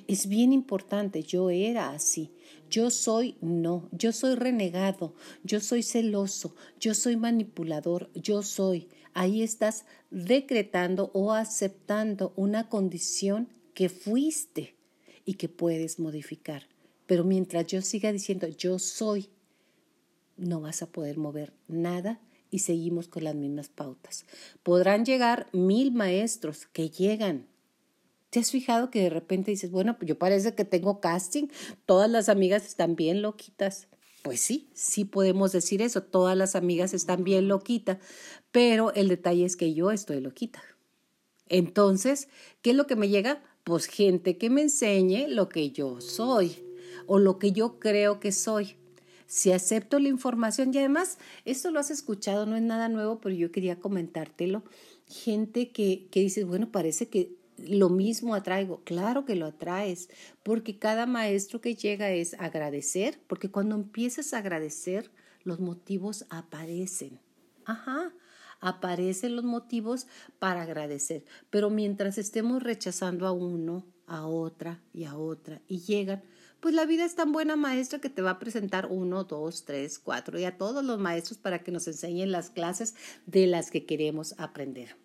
Es 0.07 0.27
bien 0.27 0.53
importante, 0.53 1.23
yo 1.23 1.49
era 1.49 1.91
así, 1.91 2.31
yo 2.69 2.89
soy 2.89 3.35
no, 3.41 3.89
yo 3.91 4.11
soy 4.11 4.35
renegado, 4.35 5.13
yo 5.43 5.59
soy 5.59 5.83
celoso, 5.83 6.55
yo 6.79 6.93
soy 6.93 7.17
manipulador, 7.17 8.09
yo 8.13 8.43
soy. 8.43 8.87
Ahí 9.13 9.43
estás 9.43 9.85
decretando 10.09 11.11
o 11.13 11.33
aceptando 11.33 12.33
una 12.35 12.69
condición 12.69 13.49
que 13.73 13.89
fuiste 13.89 14.75
y 15.25 15.33
que 15.33 15.49
puedes 15.49 15.99
modificar. 15.99 16.67
Pero 17.07 17.23
mientras 17.23 17.67
yo 17.67 17.81
siga 17.81 18.11
diciendo 18.11 18.47
yo 18.47 18.79
soy, 18.79 19.29
no 20.37 20.61
vas 20.61 20.81
a 20.81 20.91
poder 20.91 21.17
mover 21.17 21.53
nada 21.67 22.21
y 22.49 22.59
seguimos 22.59 23.07
con 23.07 23.23
las 23.23 23.35
mismas 23.35 23.69
pautas. 23.69 24.25
Podrán 24.63 25.05
llegar 25.05 25.47
mil 25.53 25.91
maestros 25.91 26.67
que 26.67 26.89
llegan, 26.89 27.47
¿Te 28.31 28.39
has 28.39 28.49
fijado 28.49 28.89
que 28.89 29.01
de 29.01 29.09
repente 29.09 29.51
dices, 29.51 29.71
bueno, 29.71 29.97
pues 29.97 30.07
yo 30.07 30.17
parece 30.17 30.55
que 30.55 30.63
tengo 30.63 31.01
casting, 31.01 31.47
todas 31.85 32.09
las 32.09 32.29
amigas 32.29 32.65
están 32.65 32.95
bien 32.95 33.21
loquitas? 33.21 33.89
Pues 34.23 34.39
sí, 34.39 34.69
sí 34.73 35.03
podemos 35.03 35.51
decir 35.51 35.81
eso, 35.81 36.01
todas 36.01 36.37
las 36.37 36.55
amigas 36.55 36.93
están 36.93 37.25
bien 37.25 37.49
loquitas, 37.49 37.97
pero 38.53 38.93
el 38.93 39.09
detalle 39.09 39.43
es 39.43 39.57
que 39.57 39.73
yo 39.73 39.91
estoy 39.91 40.21
loquita. 40.21 40.63
Entonces, 41.49 42.29
¿qué 42.61 42.69
es 42.69 42.77
lo 42.77 42.87
que 42.87 42.95
me 42.95 43.09
llega? 43.09 43.43
Pues 43.65 43.85
gente 43.87 44.37
que 44.37 44.49
me 44.49 44.61
enseñe 44.61 45.27
lo 45.27 45.49
que 45.49 45.71
yo 45.71 45.99
soy 45.99 46.63
o 47.07 47.19
lo 47.19 47.37
que 47.37 47.51
yo 47.51 47.79
creo 47.79 48.21
que 48.21 48.31
soy. 48.31 48.77
Si 49.27 49.51
acepto 49.51 49.99
la 49.99 50.07
información 50.07 50.73
y 50.73 50.77
además, 50.77 51.17
esto 51.43 51.69
lo 51.69 51.81
has 51.81 51.91
escuchado, 51.91 52.45
no 52.45 52.55
es 52.55 52.61
nada 52.61 52.87
nuevo, 52.87 53.19
pero 53.19 53.35
yo 53.35 53.51
quería 53.51 53.77
comentártelo. 53.77 54.63
Gente 55.05 55.71
que, 55.71 56.07
que 56.11 56.21
dice, 56.21 56.45
bueno, 56.45 56.71
parece 56.71 57.09
que 57.09 57.40
lo 57.67 57.89
mismo 57.89 58.35
atraigo. 58.35 58.81
Claro 58.83 59.25
que 59.25 59.35
lo 59.35 59.45
atraes, 59.45 60.09
porque 60.43 60.79
cada 60.79 61.05
maestro 61.05 61.61
que 61.61 61.75
llega 61.75 62.11
es 62.11 62.35
agradecer, 62.35 63.19
porque 63.27 63.51
cuando 63.51 63.75
empiezas 63.75 64.33
a 64.33 64.39
agradecer, 64.39 65.11
los 65.43 65.59
motivos 65.59 66.25
aparecen. 66.29 67.19
Ajá, 67.65 68.13
aparecen 68.59 69.35
los 69.35 69.43
motivos 69.43 70.07
para 70.39 70.63
agradecer. 70.63 71.25
Pero 71.49 71.69
mientras 71.69 72.17
estemos 72.17 72.63
rechazando 72.63 73.27
a 73.27 73.31
uno, 73.31 73.85
a 74.07 74.27
otra 74.27 74.81
y 74.93 75.05
a 75.05 75.17
otra, 75.17 75.61
y 75.67 75.79
llegan, 75.79 76.23
pues 76.59 76.75
la 76.75 76.85
vida 76.85 77.05
es 77.05 77.15
tan 77.15 77.31
buena 77.31 77.55
maestra 77.55 77.99
que 77.99 78.09
te 78.09 78.21
va 78.21 78.31
a 78.31 78.39
presentar 78.39 78.87
uno, 78.91 79.23
dos, 79.23 79.65
tres, 79.65 79.97
cuatro 79.97 80.39
y 80.39 80.45
a 80.45 80.57
todos 80.57 80.85
los 80.85 80.99
maestros 80.99 81.39
para 81.39 81.63
que 81.63 81.71
nos 81.71 81.87
enseñen 81.87 82.31
las 82.31 82.51
clases 82.51 82.95
de 83.25 83.47
las 83.47 83.71
que 83.71 83.85
queremos 83.85 84.35
aprender. 84.37 85.00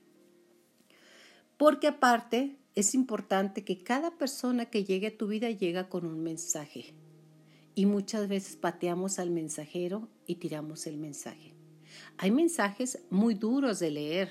Porque 1.56 1.86
aparte 1.86 2.58
es 2.74 2.94
importante 2.94 3.64
que 3.64 3.82
cada 3.82 4.10
persona 4.18 4.66
que 4.66 4.84
llegue 4.84 5.08
a 5.08 5.16
tu 5.16 5.26
vida 5.26 5.50
llega 5.50 5.88
con 5.88 6.04
un 6.04 6.22
mensaje. 6.22 6.94
Y 7.74 7.86
muchas 7.86 8.28
veces 8.28 8.56
pateamos 8.56 9.18
al 9.18 9.30
mensajero 9.30 10.08
y 10.26 10.36
tiramos 10.36 10.86
el 10.86 10.98
mensaje. 10.98 11.54
Hay 12.18 12.30
mensajes 12.30 12.98
muy 13.08 13.34
duros 13.34 13.78
de 13.78 13.90
leer, 13.90 14.30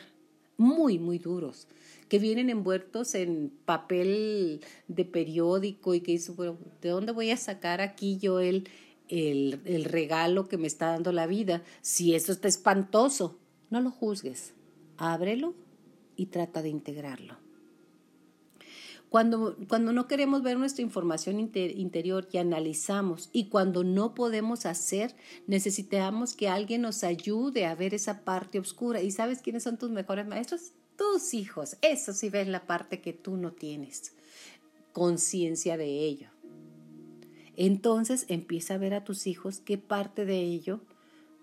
muy, 0.57 0.99
muy 0.99 1.17
duros, 1.17 1.67
que 2.07 2.19
vienen 2.19 2.51
envueltos 2.51 3.15
en 3.15 3.51
papel 3.65 4.61
de 4.88 5.05
periódico 5.05 5.95
y 5.95 6.01
que 6.01 6.13
dice, 6.13 6.31
bueno, 6.31 6.57
¿de 6.81 6.89
dónde 6.89 7.11
voy 7.11 7.31
a 7.31 7.38
sacar 7.38 7.81
aquí 7.81 8.17
yo 8.19 8.39
el, 8.39 8.69
el, 9.07 9.59
el 9.65 9.85
regalo 9.85 10.47
que 10.47 10.57
me 10.57 10.67
está 10.67 10.91
dando 10.91 11.11
la 11.11 11.25
vida? 11.25 11.63
Si 11.81 12.13
esto 12.13 12.31
está 12.31 12.47
espantoso, 12.47 13.39
no 13.71 13.81
lo 13.81 13.89
juzgues, 13.89 14.53
ábrelo 14.97 15.55
y 16.15 16.28
trata 16.28 16.62
de 16.62 16.69
integrarlo. 16.69 17.38
Cuando, 19.10 19.56
cuando 19.69 19.93
no 19.93 20.08
queremos 20.08 20.43
ver 20.43 20.58
nuestra 20.58 20.82
información 20.82 21.39
interior 21.39 22.28
y 22.32 22.38
analizamos 22.38 23.30
y 23.32 23.47
cuando 23.47 23.84
no 23.84 24.13
podemos 24.13 24.65
hacer, 24.65 25.15
necesitamos 25.47 26.34
que 26.34 26.49
alguien 26.49 26.82
nos 26.82 27.04
ayude 27.04 27.65
a 27.65 27.75
ver 27.75 27.93
esa 27.93 28.25
parte 28.25 28.60
oscura. 28.60 29.01
¿Y 29.01 29.12
sabes 29.12 29.41
quiénes 29.41 29.63
son 29.63 29.78
tus 29.78 29.89
mejores 29.89 30.28
maestros? 30.28 30.73
Tus 30.97 31.34
hijos. 31.34 31.78
Eso 31.82 32.12
sí 32.12 32.30
ven 32.30 32.51
la 32.51 32.67
parte 32.67 32.99
que 32.99 33.13
tú 33.13 33.38
no 33.38 33.54
tienes. 33.54 34.13
Conciencia 34.91 35.78
de 35.78 36.06
ello. 36.06 36.28
Entonces 37.56 38.25
empieza 38.28 38.73
a 38.73 38.80
ver 38.80 38.93
a 38.93 39.06
tus 39.06 39.28
hijos 39.28 39.60
qué 39.60 39.78
parte 39.78 40.25
de 40.25 40.39
ello 40.39 40.82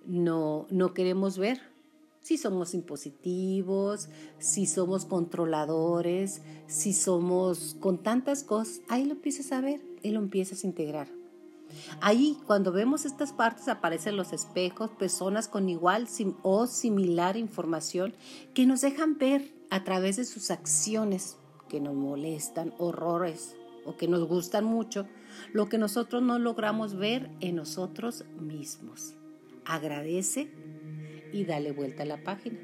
no, 0.05 0.67
no 0.69 0.93
queremos 0.93 1.39
ver 1.39 1.72
si 2.23 2.39
somos 2.39 2.73
impositivos, 2.73 4.09
si 4.39 4.67
somos 4.67 5.05
controladores, 5.05 6.43
si 6.67 6.93
somos 6.93 7.77
con 7.81 7.99
tantas 8.03 8.45
cosas, 8.45 8.81
ahí 8.89 9.05
lo 9.05 9.13
empiezas 9.13 9.53
a 9.53 9.61
ver 9.61 9.81
y 10.03 10.11
lo 10.11 10.21
empiezas 10.21 10.65
a 10.65 10.67
integrar. 10.67 11.09
Ahí, 12.01 12.39
cuando 12.47 12.71
vemos 12.71 13.05
estas 13.05 13.33
partes, 13.33 13.69
aparecen 13.69 14.17
los 14.17 14.33
espejos, 14.33 14.91
personas 14.91 15.49
con 15.49 15.69
igual 15.69 16.07
o 16.43 16.67
similar 16.67 17.37
información 17.37 18.15
que 18.55 18.67
nos 18.67 18.83
dejan 18.83 19.19
ver 19.19 19.53
a 19.71 19.85
través 19.85 20.17
de 20.17 20.25
sus 20.25 20.51
acciones 20.51 21.39
que 21.69 21.81
nos 21.81 21.95
molestan, 21.95 22.75
horrores 22.79 23.57
o 23.87 23.97
que 23.97 24.07
nos 24.07 24.29
gustan 24.29 24.65
mucho, 24.65 25.07
lo 25.53 25.69
que 25.69 25.79
nosotros 25.79 26.23
no 26.23 26.39
logramos 26.39 26.95
ver 26.95 27.31
en 27.41 27.57
nosotros 27.57 28.25
mismos. 28.39 29.15
Agradece 29.65 30.53
y 31.33 31.45
dale 31.45 31.73
vuelta 31.73 32.03
a 32.03 32.07
la 32.07 32.23
página. 32.23 32.59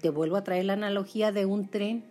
Te 0.00 0.10
vuelvo 0.10 0.36
a 0.36 0.44
traer 0.44 0.66
la 0.66 0.74
analogía 0.74 1.32
de 1.32 1.46
un 1.46 1.68
tren. 1.68 2.04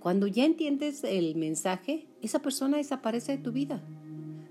Cuando 0.00 0.26
ya 0.26 0.44
entiendes 0.44 1.04
el 1.04 1.36
mensaje, 1.36 2.06
esa 2.22 2.40
persona 2.40 2.76
desaparece 2.76 3.36
de 3.36 3.42
tu 3.42 3.52
vida 3.52 3.82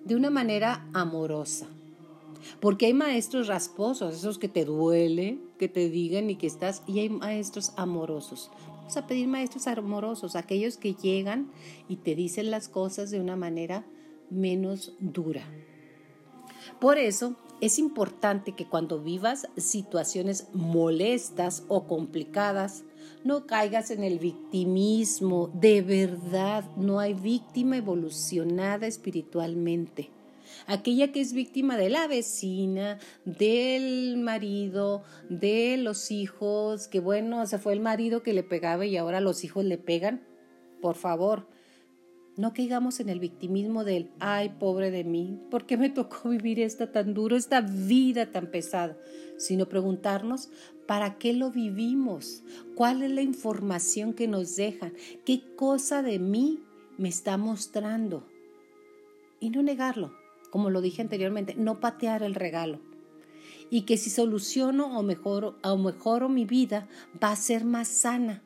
de 0.03 0.15
una 0.15 0.29
manera 0.29 0.85
amorosa. 0.93 1.67
Porque 2.59 2.87
hay 2.87 2.93
maestros 2.93 3.47
rasposos, 3.47 4.15
esos 4.15 4.39
que 4.39 4.49
te 4.49 4.65
duele, 4.65 5.39
que 5.59 5.67
te 5.67 5.89
digan 5.89 6.29
y 6.29 6.35
que 6.35 6.47
estás, 6.47 6.83
y 6.87 6.99
hay 6.99 7.09
maestros 7.09 7.71
amorosos. 7.77 8.49
Vamos 8.77 8.97
a 8.97 9.07
pedir 9.07 9.27
maestros 9.27 9.67
amorosos, 9.67 10.35
aquellos 10.35 10.77
que 10.77 10.95
llegan 10.95 11.51
y 11.87 11.97
te 11.97 12.15
dicen 12.15 12.51
las 12.51 12.67
cosas 12.67 13.11
de 13.11 13.21
una 13.21 13.35
manera 13.35 13.85
menos 14.29 14.93
dura. 14.99 15.45
Por 16.79 16.97
eso 16.97 17.35
es 17.61 17.77
importante 17.77 18.53
que 18.53 18.65
cuando 18.65 18.99
vivas 18.99 19.47
situaciones 19.55 20.47
molestas 20.51 21.63
o 21.67 21.87
complicadas, 21.87 22.83
no 23.23 23.45
caigas 23.45 23.91
en 23.91 24.03
el 24.03 24.17
victimismo. 24.17 25.51
De 25.53 25.83
verdad, 25.83 26.65
no 26.75 26.99
hay 26.99 27.13
víctima 27.13 27.77
evolucionada 27.77 28.87
espiritualmente. 28.87 30.09
Aquella 30.65 31.11
que 31.11 31.21
es 31.21 31.33
víctima 31.33 31.77
de 31.77 31.89
la 31.89 32.07
vecina, 32.07 32.97
del 33.25 34.17
marido, 34.17 35.03
de 35.29 35.77
los 35.77 36.09
hijos, 36.09 36.87
que 36.87 36.99
bueno, 36.99 37.45
se 37.45 37.59
fue 37.59 37.73
el 37.73 37.79
marido 37.79 38.23
que 38.23 38.33
le 38.33 38.43
pegaba 38.43 38.85
y 38.87 38.97
ahora 38.97 39.21
los 39.21 39.43
hijos 39.43 39.65
le 39.65 39.77
pegan. 39.77 40.23
Por 40.81 40.95
favor, 40.95 41.47
no 42.41 42.53
caigamos 42.53 42.99
en 42.99 43.09
el 43.09 43.19
victimismo 43.19 43.83
del, 43.83 44.09
ay, 44.19 44.49
pobre 44.59 44.89
de 44.89 45.03
mí, 45.03 45.39
¿por 45.51 45.67
qué 45.67 45.77
me 45.77 45.91
tocó 45.91 46.29
vivir 46.29 46.59
esta 46.59 46.91
tan 46.91 47.13
duro, 47.13 47.37
esta 47.37 47.61
vida 47.61 48.31
tan 48.31 48.47
pesada? 48.47 48.97
Sino 49.37 49.69
preguntarnos, 49.69 50.49
¿para 50.87 51.19
qué 51.19 51.33
lo 51.33 51.51
vivimos? 51.51 52.43
¿Cuál 52.75 53.03
es 53.03 53.11
la 53.11 53.21
información 53.21 54.13
que 54.13 54.27
nos 54.27 54.55
dejan? 54.55 54.93
¿Qué 55.23 55.55
cosa 55.55 56.01
de 56.01 56.17
mí 56.17 56.59
me 56.97 57.09
está 57.09 57.37
mostrando? 57.37 58.27
Y 59.39 59.51
no 59.51 59.61
negarlo, 59.61 60.11
como 60.49 60.71
lo 60.71 60.81
dije 60.81 61.03
anteriormente, 61.03 61.53
no 61.55 61.79
patear 61.79 62.23
el 62.23 62.33
regalo. 62.33 62.79
Y 63.69 63.83
que 63.83 63.97
si 63.97 64.09
soluciono 64.09 64.97
o 64.97 65.03
mejoro, 65.03 65.59
o 65.63 65.77
mejoro 65.77 66.27
mi 66.27 66.45
vida, 66.45 66.89
va 67.23 67.31
a 67.31 67.35
ser 67.35 67.65
más 67.65 67.87
sana. 67.87 68.41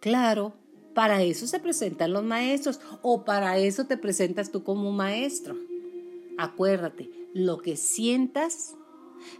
Claro, 0.00 0.54
para 0.96 1.22
eso 1.22 1.46
se 1.46 1.60
presentan 1.60 2.14
los 2.14 2.24
maestros 2.24 2.80
o 3.02 3.22
para 3.26 3.58
eso 3.58 3.84
te 3.84 3.98
presentas 3.98 4.50
tú 4.50 4.64
como 4.64 4.92
maestro. 4.92 5.54
Acuérdate, 6.38 7.10
lo 7.34 7.58
que 7.58 7.76
sientas, 7.76 8.74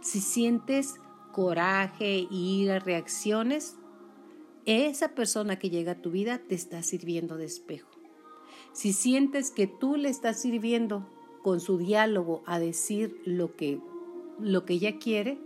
si 0.01 0.21
sientes 0.21 0.93
coraje, 1.31 2.27
ira, 2.29 2.77
reacciones, 2.77 3.75
esa 4.67 5.15
persona 5.15 5.57
que 5.57 5.71
llega 5.71 5.93
a 5.93 6.01
tu 6.03 6.11
vida 6.11 6.37
te 6.37 6.53
está 6.53 6.83
sirviendo 6.83 7.37
de 7.37 7.45
espejo. 7.45 7.89
Si 8.71 8.93
sientes 8.93 9.49
que 9.49 9.65
tú 9.65 9.95
le 9.95 10.09
estás 10.09 10.39
sirviendo 10.39 11.09
con 11.41 11.59
su 11.59 11.79
diálogo 11.79 12.43
a 12.45 12.59
decir 12.59 13.19
lo 13.25 13.55
que, 13.55 13.79
lo 14.39 14.63
que 14.63 14.75
ella 14.75 14.99
quiere, 14.99 15.39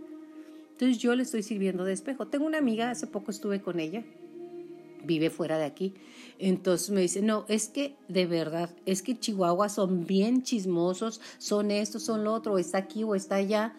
entonces 0.72 0.98
yo 0.98 1.14
le 1.14 1.22
estoy 1.22 1.42
sirviendo 1.42 1.86
de 1.86 1.94
espejo. 1.94 2.26
Tengo 2.26 2.44
una 2.44 2.58
amiga, 2.58 2.90
hace 2.90 3.06
poco 3.06 3.30
estuve 3.30 3.62
con 3.62 3.80
ella, 3.80 4.04
vive 5.04 5.30
fuera 5.30 5.58
de 5.58 5.64
aquí. 5.64 5.94
Entonces 6.38 6.90
me 6.90 7.00
dice, 7.00 7.22
no, 7.22 7.44
es 7.48 7.68
que 7.68 7.96
de 8.08 8.26
verdad, 8.26 8.70
es 8.86 9.02
que 9.02 9.18
Chihuahua 9.18 9.68
son 9.68 10.06
bien 10.06 10.42
chismosos, 10.42 11.20
son 11.38 11.70
esto, 11.70 12.00
son 12.00 12.24
lo 12.24 12.32
otro, 12.32 12.58
está 12.58 12.78
aquí 12.78 13.04
o 13.04 13.14
está 13.14 13.36
allá, 13.36 13.74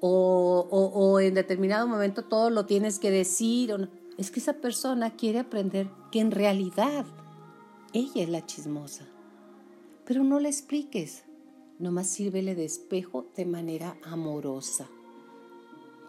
o, 0.00 0.68
o, 0.70 1.20
en 1.20 1.34
determinado 1.34 1.86
momento 1.88 2.24
todo 2.24 2.50
lo 2.50 2.66
tienes 2.66 2.98
que 2.98 3.10
decir. 3.10 3.72
O 3.72 3.88
Es 4.16 4.30
que 4.30 4.40
esa 4.40 4.54
persona 4.54 5.16
quiere 5.16 5.40
aprender 5.40 5.88
que 6.12 6.20
en 6.20 6.30
realidad 6.30 7.04
ella 7.92 8.22
es 8.22 8.28
la 8.28 8.46
chismosa. 8.46 9.06
Pero 10.04 10.24
no 10.24 10.40
le 10.40 10.48
expliques, 10.48 11.24
nomás 11.78 12.08
sírvele 12.08 12.54
de 12.54 12.64
espejo 12.64 13.26
de 13.36 13.44
manera 13.44 13.96
amorosa. 14.04 14.88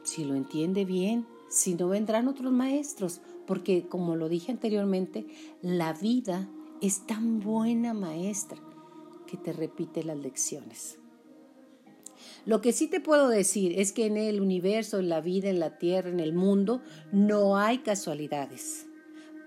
Si 0.03 0.23
lo 0.23 0.35
entiende 0.35 0.85
bien, 0.85 1.27
si 1.49 1.73
no 1.73 1.89
vendrán 1.89 2.27
otros 2.27 2.51
maestros, 2.51 3.21
porque 3.49 3.87
como 3.89 4.15
lo 4.15 4.29
dije 4.29 4.51
anteriormente, 4.51 5.25
la 5.63 5.91
vida 5.93 6.47
es 6.83 7.07
tan 7.07 7.39
buena 7.39 7.95
maestra 7.95 8.59
que 9.25 9.37
te 9.37 9.53
repite 9.53 10.03
las 10.03 10.19
lecciones. 10.19 10.99
Lo 12.45 12.61
que 12.61 12.73
sí 12.73 12.87
te 12.87 12.99
puedo 12.99 13.27
decir 13.27 13.79
es 13.79 13.91
que 13.91 14.05
en 14.05 14.17
el 14.17 14.39
universo, 14.39 14.99
en 14.99 15.09
la 15.09 15.19
vida, 15.19 15.49
en 15.49 15.59
la 15.59 15.79
tierra, 15.79 16.11
en 16.11 16.19
el 16.19 16.31
mundo, 16.31 16.83
no 17.11 17.57
hay 17.57 17.79
casualidades, 17.79 18.85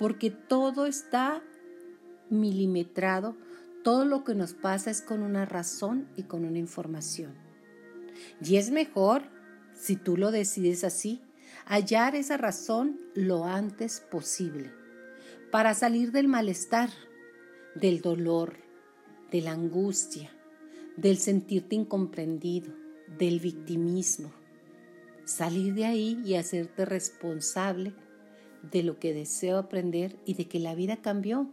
porque 0.01 0.31
todo 0.33 0.87
está 0.87 1.41
milimetrado, 2.29 3.37
todo 3.85 4.05
lo 4.05 4.25
que 4.25 4.35
nos 4.35 4.53
pasa 4.53 4.91
es 4.91 5.01
con 5.01 5.23
una 5.23 5.45
razón 5.45 6.09
y 6.17 6.25
con 6.25 6.45
una 6.45 6.59
información. 6.59 7.35
Y 8.45 8.57
es 8.57 8.73
mejor, 8.73 9.23
si 9.75 9.95
tú 9.95 10.17
lo 10.17 10.33
decides 10.33 10.83
así, 10.83 11.23
hallar 11.66 12.14
esa 12.14 12.37
razón 12.37 13.01
lo 13.14 13.44
antes 13.44 14.01
posible 14.11 14.70
para 15.51 15.75
salir 15.75 16.12
del 16.12 16.29
malestar, 16.29 16.88
del 17.75 18.01
dolor, 18.01 18.55
de 19.31 19.42
la 19.42 19.53
angustia, 19.53 20.31
del 20.96 21.18
sentirte 21.18 21.75
incomprendido, 21.75 22.72
del 23.18 23.38
victimismo. 23.38 24.33
Salir 25.25 25.75
de 25.75 25.85
ahí 25.85 26.20
y 26.25 26.35
hacerte 26.35 26.85
responsable 26.85 27.94
de 28.70 28.83
lo 28.83 28.98
que 28.98 29.12
deseo 29.12 29.59
aprender 29.59 30.16
y 30.25 30.35
de 30.35 30.48
que 30.48 30.59
la 30.59 30.75
vida 30.75 30.96
cambió. 30.96 31.53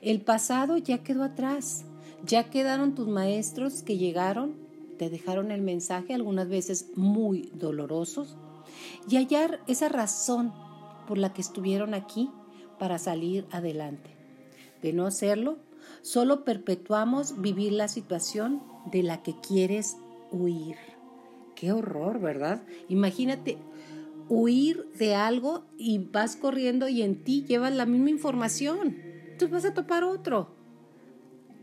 El 0.00 0.20
pasado 0.20 0.76
ya 0.76 1.02
quedó 1.02 1.24
atrás, 1.24 1.84
ya 2.24 2.50
quedaron 2.50 2.94
tus 2.94 3.08
maestros 3.08 3.82
que 3.82 3.98
llegaron, 3.98 4.54
te 4.98 5.10
dejaron 5.10 5.50
el 5.50 5.62
mensaje, 5.62 6.14
algunas 6.14 6.48
veces 6.48 6.90
muy 6.94 7.50
dolorosos, 7.54 8.36
y 9.08 9.16
hallar 9.16 9.60
esa 9.66 9.88
razón 9.88 10.52
por 11.06 11.18
la 11.18 11.32
que 11.32 11.40
estuvieron 11.40 11.94
aquí 11.94 12.30
para 12.78 12.98
salir 12.98 13.46
adelante. 13.50 14.16
De 14.82 14.92
no 14.92 15.06
hacerlo, 15.06 15.58
solo 16.02 16.44
perpetuamos 16.44 17.40
vivir 17.40 17.72
la 17.72 17.88
situación 17.88 18.62
de 18.90 19.02
la 19.02 19.22
que 19.22 19.34
quieres 19.40 19.96
huir. 20.30 20.76
Qué 21.54 21.72
horror, 21.72 22.20
¿verdad? 22.20 22.62
Imagínate 22.88 23.58
huir 24.28 24.88
de 24.98 25.14
algo 25.14 25.64
y 25.76 25.98
vas 25.98 26.36
corriendo 26.36 26.88
y 26.88 27.02
en 27.02 27.22
ti 27.22 27.44
llevas 27.44 27.74
la 27.74 27.84
misma 27.84 28.10
información. 28.10 28.96
Entonces 29.32 29.50
vas 29.50 29.64
a 29.64 29.74
topar 29.74 30.04
otro. 30.04 30.54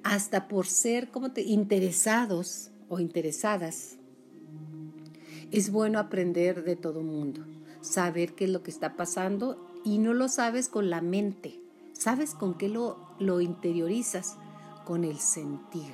Hasta 0.04 0.48
por 0.48 0.68
ser 0.68 1.10
como 1.10 1.32
te 1.32 1.42
interesados 1.42 2.72
o 2.90 3.00
interesadas 3.00 3.97
es 5.52 5.72
bueno 5.72 6.00
aprender 6.00 6.64
de 6.64 6.76
todo 6.76 7.02
mundo, 7.02 7.46
saber 7.82 8.34
qué 8.34 8.46
es 8.46 8.52
lo 8.52 8.64
que 8.64 8.72
está 8.72 8.96
pasando 8.96 9.66
y 9.84 10.00
no 10.00 10.14
lo 10.14 10.28
sabes 10.28 10.70
con 10.70 10.90
la 10.90 11.02
mente, 11.02 11.60
sabes 11.94 12.34
con 12.34 12.58
qué 12.58 12.70
lo, 12.70 12.98
lo 13.20 13.42
interiorizas, 13.42 14.38
con 14.86 15.04
el 15.04 15.18
sentir. 15.18 15.94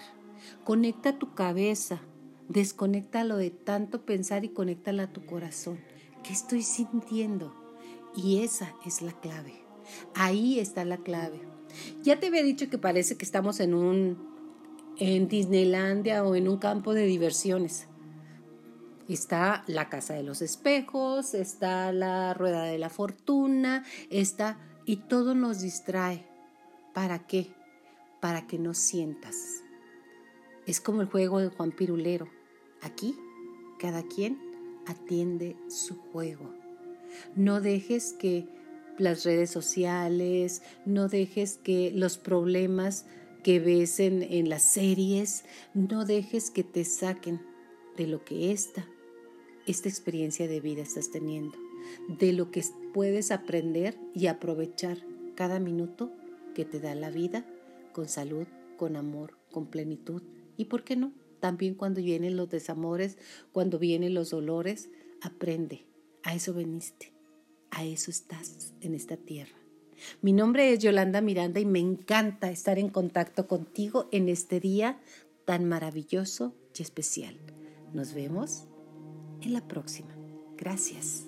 Conecta 0.63 1.17
tu 1.19 1.33
cabeza, 1.33 2.01
desconéctalo 2.49 3.37
de 3.37 3.51
tanto 3.51 4.05
pensar 4.05 4.45
y 4.45 4.49
conéctala 4.49 5.03
a 5.03 5.13
tu 5.13 5.25
corazón. 5.25 5.79
¿Qué 6.23 6.33
estoy 6.33 6.63
sintiendo? 6.63 7.53
Y 8.15 8.43
esa 8.43 8.73
es 8.85 9.01
la 9.01 9.11
clave. 9.11 9.53
Ahí 10.15 10.59
está 10.59 10.85
la 10.85 10.97
clave. 10.97 11.41
Ya 12.03 12.19
te 12.19 12.27
había 12.27 12.43
dicho 12.43 12.69
que 12.69 12.77
parece 12.77 13.17
que 13.17 13.25
estamos 13.25 13.59
en 13.59 13.73
un 13.73 14.33
en 14.97 15.27
Disneylandia 15.27 16.23
o 16.23 16.35
en 16.35 16.47
un 16.47 16.57
campo 16.57 16.93
de 16.93 17.05
diversiones. 17.05 17.87
Está 19.09 19.63
la 19.67 19.89
casa 19.89 20.13
de 20.13 20.23
los 20.23 20.41
espejos, 20.41 21.33
está 21.33 21.91
la 21.91 22.33
rueda 22.33 22.63
de 22.63 22.77
la 22.77 22.89
fortuna, 22.89 23.83
está 24.09 24.57
y 24.85 24.97
todo 24.97 25.35
nos 25.35 25.61
distrae. 25.61 26.25
¿Para 26.93 27.19
qué? 27.27 27.53
Para 28.21 28.47
que 28.47 28.59
no 28.59 28.73
sientas. 28.73 29.63
Es 30.65 30.79
como 30.79 31.01
el 31.01 31.07
juego 31.07 31.39
de 31.39 31.49
Juan 31.49 31.71
Pirulero. 31.71 32.29
Aquí 32.81 33.17
cada 33.79 34.03
quien 34.03 34.39
atiende 34.87 35.57
su 35.67 35.95
juego. 35.95 36.53
No 37.35 37.59
dejes 37.59 38.13
que 38.13 38.47
las 38.97 39.23
redes 39.25 39.49
sociales, 39.49 40.61
no 40.85 41.07
dejes 41.07 41.57
que 41.57 41.91
los 41.93 42.17
problemas 42.17 43.05
que 43.43 43.59
ves 43.59 43.99
en, 43.99 44.49
las 44.49 44.63
series, 44.63 45.43
no 45.73 46.05
dejes 46.05 46.49
que 46.49 46.63
te 46.63 46.85
saquen 46.85 47.41
de 47.97 48.07
lo 48.07 48.23
que 48.23 48.51
esta, 48.51 48.87
esta 49.65 49.89
experiencia 49.89 50.47
de 50.47 50.59
vida 50.59 50.81
estás 50.81 51.11
teniendo, 51.11 51.57
de 52.07 52.33
lo 52.33 52.51
que 52.51 52.63
puedes 52.93 53.31
aprender 53.31 53.97
y 54.13 54.27
aprovechar 54.27 54.97
cada 55.35 55.59
minuto 55.59 56.11
que 56.53 56.65
te 56.65 56.79
da 56.79 56.95
la 56.95 57.09
vida 57.09 57.45
con 57.91 58.07
salud, 58.07 58.47
con 58.77 58.95
amor, 58.95 59.37
con 59.51 59.67
plenitud 59.67 60.21
y, 60.57 60.65
¿por 60.65 60.83
qué 60.83 60.95
no? 60.95 61.11
También 61.39 61.75
cuando 61.75 62.01
vienen 62.01 62.37
los 62.37 62.49
desamores, 62.49 63.17
cuando 63.51 63.79
vienen 63.79 64.13
los 64.13 64.29
dolores, 64.29 64.89
aprende. 65.21 65.85
A 66.23 66.35
eso 66.35 66.53
veniste, 66.53 67.11
a 67.69 67.83
eso 67.83 68.11
estás 68.11 68.73
en 68.81 68.95
esta 68.95 69.17
tierra. 69.17 69.57
Mi 70.21 70.33
nombre 70.33 70.71
es 70.71 70.79
Yolanda 70.79 71.21
Miranda 71.21 71.59
y 71.59 71.65
me 71.65 71.79
encanta 71.79 72.51
estar 72.51 72.79
en 72.79 72.89
contacto 72.89 73.47
contigo 73.47 74.07
en 74.11 74.29
este 74.29 74.59
día 74.59 74.99
tan 75.45 75.65
maravilloso 75.65 76.53
y 76.77 76.81
especial. 76.81 77.37
Nos 77.93 78.13
vemos 78.13 78.67
en 79.45 79.53
la 79.53 79.67
próxima. 79.67 80.15
Gracias. 80.57 81.25